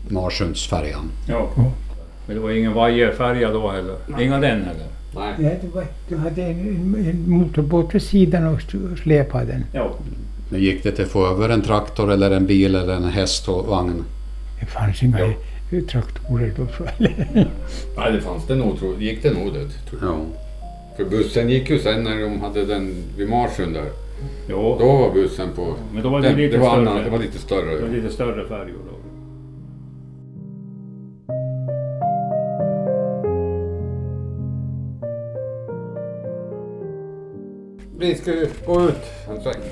Marsundsfärjan. 0.09 1.11
Ja. 1.29 1.51
Ja. 1.57 1.73
Men 2.27 2.37
det 2.37 2.43
var 2.43 2.51
ingen 2.51 2.73
vajerfärja 2.73 3.51
då 3.51 3.71
heller? 3.71 3.97
Inga 4.21 4.41
den 4.41 4.65
heller? 4.65 4.87
Nej. 5.15 5.35
Nej, 5.39 5.59
det 5.63 5.69
var, 5.75 5.85
du 6.09 6.17
hade 6.17 6.43
en, 6.43 6.95
en, 7.09 7.31
motorbåt 7.31 7.95
vid 7.95 8.03
sidan 8.03 8.47
och 8.47 8.55
och 8.55 8.99
släpade 8.99 9.45
den. 9.45 9.65
Ja. 9.73 9.91
Men 10.51 10.61
gick 10.61 10.83
det 10.83 10.93
till 10.93 11.05
att 11.05 11.11
få 11.11 11.27
över 11.27 11.49
en 11.49 11.63
traktor 11.63 12.13
eller 12.13 12.31
en 12.31 12.47
bil 12.47 12.75
eller 12.75 12.95
en 12.95 13.05
häst 13.05 13.49
och 13.49 13.67
vagn? 13.67 14.05
Det 14.61 14.67
fanns 14.67 15.03
inga 15.03 15.19
traktorer 15.89 16.53
då. 16.57 16.67
tror 16.67 16.89
jag. 16.99 17.11
Nej, 17.97 18.13
det 18.13 18.21
fanns 18.21 18.47
det 18.47 18.55
nog. 18.55 18.77
Gick 18.99 19.23
det 19.23 19.31
nog 19.31 19.55
det. 19.55 19.69
Tror 19.91 20.03
jag. 20.03 20.11
Ja. 20.11 20.21
För 20.97 21.05
bussen 21.05 21.49
gick 21.49 21.71
ju 21.71 21.79
sen 21.79 22.05
när 22.05 22.21
de 22.21 22.41
hade 22.41 22.65
den 22.65 22.95
vid 23.17 23.29
Marsund 23.29 23.75
där. 23.75 23.85
Jo, 24.49 24.77
Då 24.81 24.87
var 24.97 25.13
bussen 25.13 25.49
på... 25.57 25.75
men 25.95 26.03
då 26.03 26.09
var 26.09 26.21
det 26.21 26.29
den, 26.29 26.37
lite 26.37 26.57
det 26.57 26.63
var 26.63 26.71
större. 26.71 26.91
annan, 26.91 27.05
det 27.05 27.11
var 27.11 27.19
lite 27.19 27.33
det 27.33 27.39
större. 27.39 27.81
var 27.81 27.89
lite 27.89 28.11
större 28.11 28.49
färjor 28.49 28.79
då. 28.91 28.99
Vi 37.99 38.15
ska 38.15 38.31
ju 38.31 38.49
gå 38.67 38.85
ut 38.89 38.95
en 39.29 39.43
sväng. 39.43 39.63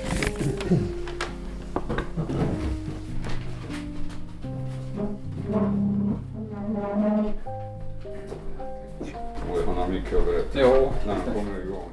När 11.07 11.13
han 11.13 11.33
kommer 11.33 11.61
igång. 11.61 11.89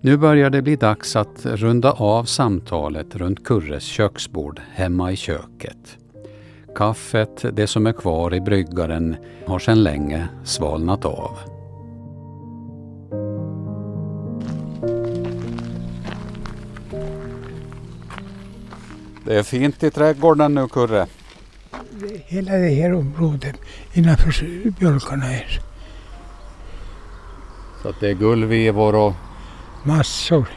Nu 0.00 0.16
börjar 0.16 0.50
det 0.50 0.62
bli 0.62 0.76
dags 0.76 1.16
att 1.16 1.46
runda 1.46 1.92
av 1.92 2.24
samtalet 2.24 3.16
runt 3.16 3.44
Kurres 3.44 3.84
köksbord 3.84 4.60
hemma 4.72 5.12
i 5.12 5.16
köket. 5.16 5.98
Kaffet, 6.74 7.44
det 7.52 7.66
som 7.66 7.86
är 7.86 7.92
kvar 7.92 8.34
i 8.34 8.40
bryggaren, 8.40 9.16
har 9.46 9.58
sedan 9.58 9.82
länge 9.82 10.28
svalnat 10.44 11.04
av. 11.04 11.38
Det 19.24 19.38
är 19.38 19.42
fint 19.42 19.82
i 19.82 19.90
trädgården 19.90 20.54
nu 20.54 20.68
Kurre. 20.68 21.06
Hela 22.26 22.52
det 22.52 22.68
här 22.68 22.92
området 22.92 23.56
innanför 23.94 24.70
björkarna 24.70 25.34
är 25.34 25.71
Så 27.82 27.88
att 27.88 28.00
det 28.00 28.08
är 28.08 28.14
gullvivor 28.14 28.94
och 28.94 29.12
massor. 29.82 30.48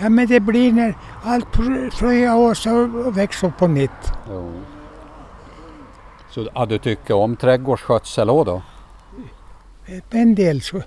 Ja 0.00 0.08
men 0.08 0.26
det 0.26 0.40
blir 0.40 0.72
när 0.72 0.94
allt 1.24 1.52
sig 2.54 2.72
och 2.82 3.16
växer 3.18 3.48
upp 3.48 3.58
på 3.58 3.66
nytt. 3.66 4.12
Jo. 4.30 4.52
Så 6.30 6.48
ja, 6.54 6.66
du 6.66 6.78
tycker 6.78 7.14
om 7.14 7.36
trädgårdsskötsel 7.36 8.30
också 8.30 8.44
då? 8.44 8.62
En 10.10 10.34
del 10.34 10.60
så. 10.62 10.82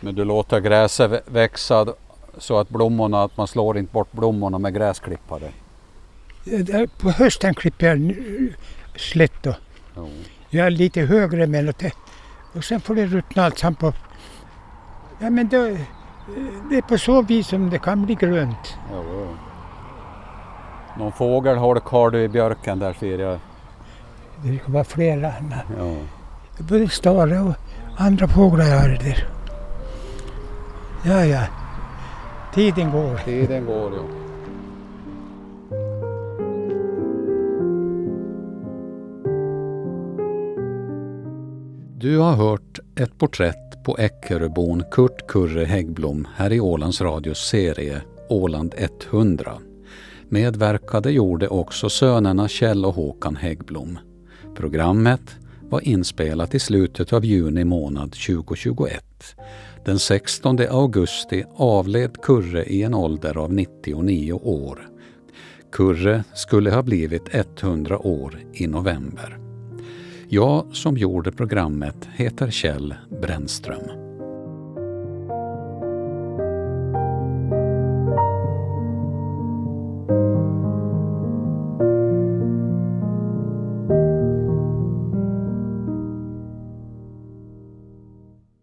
Men 0.00 0.14
du 0.14 0.24
låter 0.24 0.60
gräset 0.60 1.10
vä- 1.10 1.20
växa 1.26 1.86
så 2.38 2.58
att 2.58 2.68
blommorna, 2.68 3.22
att 3.22 3.36
man 3.36 3.46
slår 3.46 3.78
inte 3.78 3.92
bort 3.92 4.12
blommorna 4.12 4.58
med 4.58 4.74
gräsklippare? 4.74 5.52
På 7.00 7.10
hösten 7.10 7.54
klipper 7.54 7.86
jag 7.86 7.96
n- 7.96 8.54
slätt 8.96 9.42
då. 9.42 9.54
Jo. 9.96 10.08
Jag 10.50 10.66
är 10.66 10.70
lite 10.70 11.00
högre 11.00 11.46
men 11.46 11.66
det, 11.78 11.92
och 12.52 12.64
sen 12.64 12.80
får 12.80 12.94
det 12.94 13.06
ruttna 13.06 13.44
alltsammans 13.44 13.78
på. 13.78 13.92
Ja 15.18 15.30
men 15.30 15.48
då, 15.48 15.76
det 16.70 16.76
är 16.76 16.82
på 16.82 16.98
så 16.98 17.22
vis 17.22 17.48
som 17.48 17.70
det 17.70 17.78
kan 17.78 18.06
bli 18.06 18.14
grönt. 18.14 18.78
Jo. 18.92 19.28
Någon 20.98 21.12
fågelholk 21.12 21.84
har 21.84 22.10
du 22.10 22.22
i 22.22 22.28
björken 22.28 22.78
där 22.78 22.92
ser 22.92 23.18
jag. 23.18 23.38
Det 24.42 24.58
kan 24.58 24.72
vara 24.72 24.84
flera. 24.84 25.32
Ja. 25.78 25.96
Både 26.58 26.88
stare 26.88 27.40
och 27.40 27.54
andra 27.96 28.28
fåglar 28.28 28.64
jag 28.64 28.82
där. 28.82 29.28
Ja, 31.04 31.24
ja. 31.24 31.40
Tiden 32.54 32.90
går. 32.90 33.16
Tiden 33.24 33.66
går 33.66 33.92
ju. 33.92 33.98
Du 42.00 42.18
har 42.18 42.32
hört 42.32 42.78
ett 42.96 43.18
porträtt 43.18 43.84
på 43.84 43.96
Eckeröbon 43.98 44.82
Kurt 44.90 45.26
Kurre 45.28 45.64
Häggblom 45.64 46.28
här 46.36 46.52
i 46.52 46.60
Ålands 46.60 47.00
Radios 47.00 47.48
serie 47.48 48.02
Åland 48.28 48.74
100. 49.10 49.52
Medverkade 50.28 51.10
gjorde 51.10 51.48
också 51.48 51.90
sönerna 51.90 52.48
Kjell 52.48 52.84
och 52.84 52.94
Håkan 52.94 53.36
Häggblom. 53.36 53.98
Programmet 54.56 55.36
var 55.60 55.80
inspelat 55.80 56.54
i 56.54 56.58
slutet 56.58 57.12
av 57.12 57.24
juni 57.24 57.64
månad 57.64 58.12
2021. 58.12 59.04
Den 59.84 59.98
16 59.98 60.58
augusti 60.70 61.44
avled 61.56 62.22
Kurre 62.22 62.64
i 62.64 62.82
en 62.82 62.94
ålder 62.94 63.36
av 63.36 63.52
99 63.52 64.32
år. 64.32 64.88
Kurre 65.72 66.24
skulle 66.34 66.70
ha 66.70 66.82
blivit 66.82 67.34
100 67.62 67.98
år 67.98 68.38
i 68.52 68.66
november. 68.66 69.47
Jag 70.30 70.76
som 70.76 70.96
gjorde 70.96 71.32
programmet 71.32 72.08
heter 72.16 72.50
Kjell 72.50 72.94
Brännström. 73.22 74.07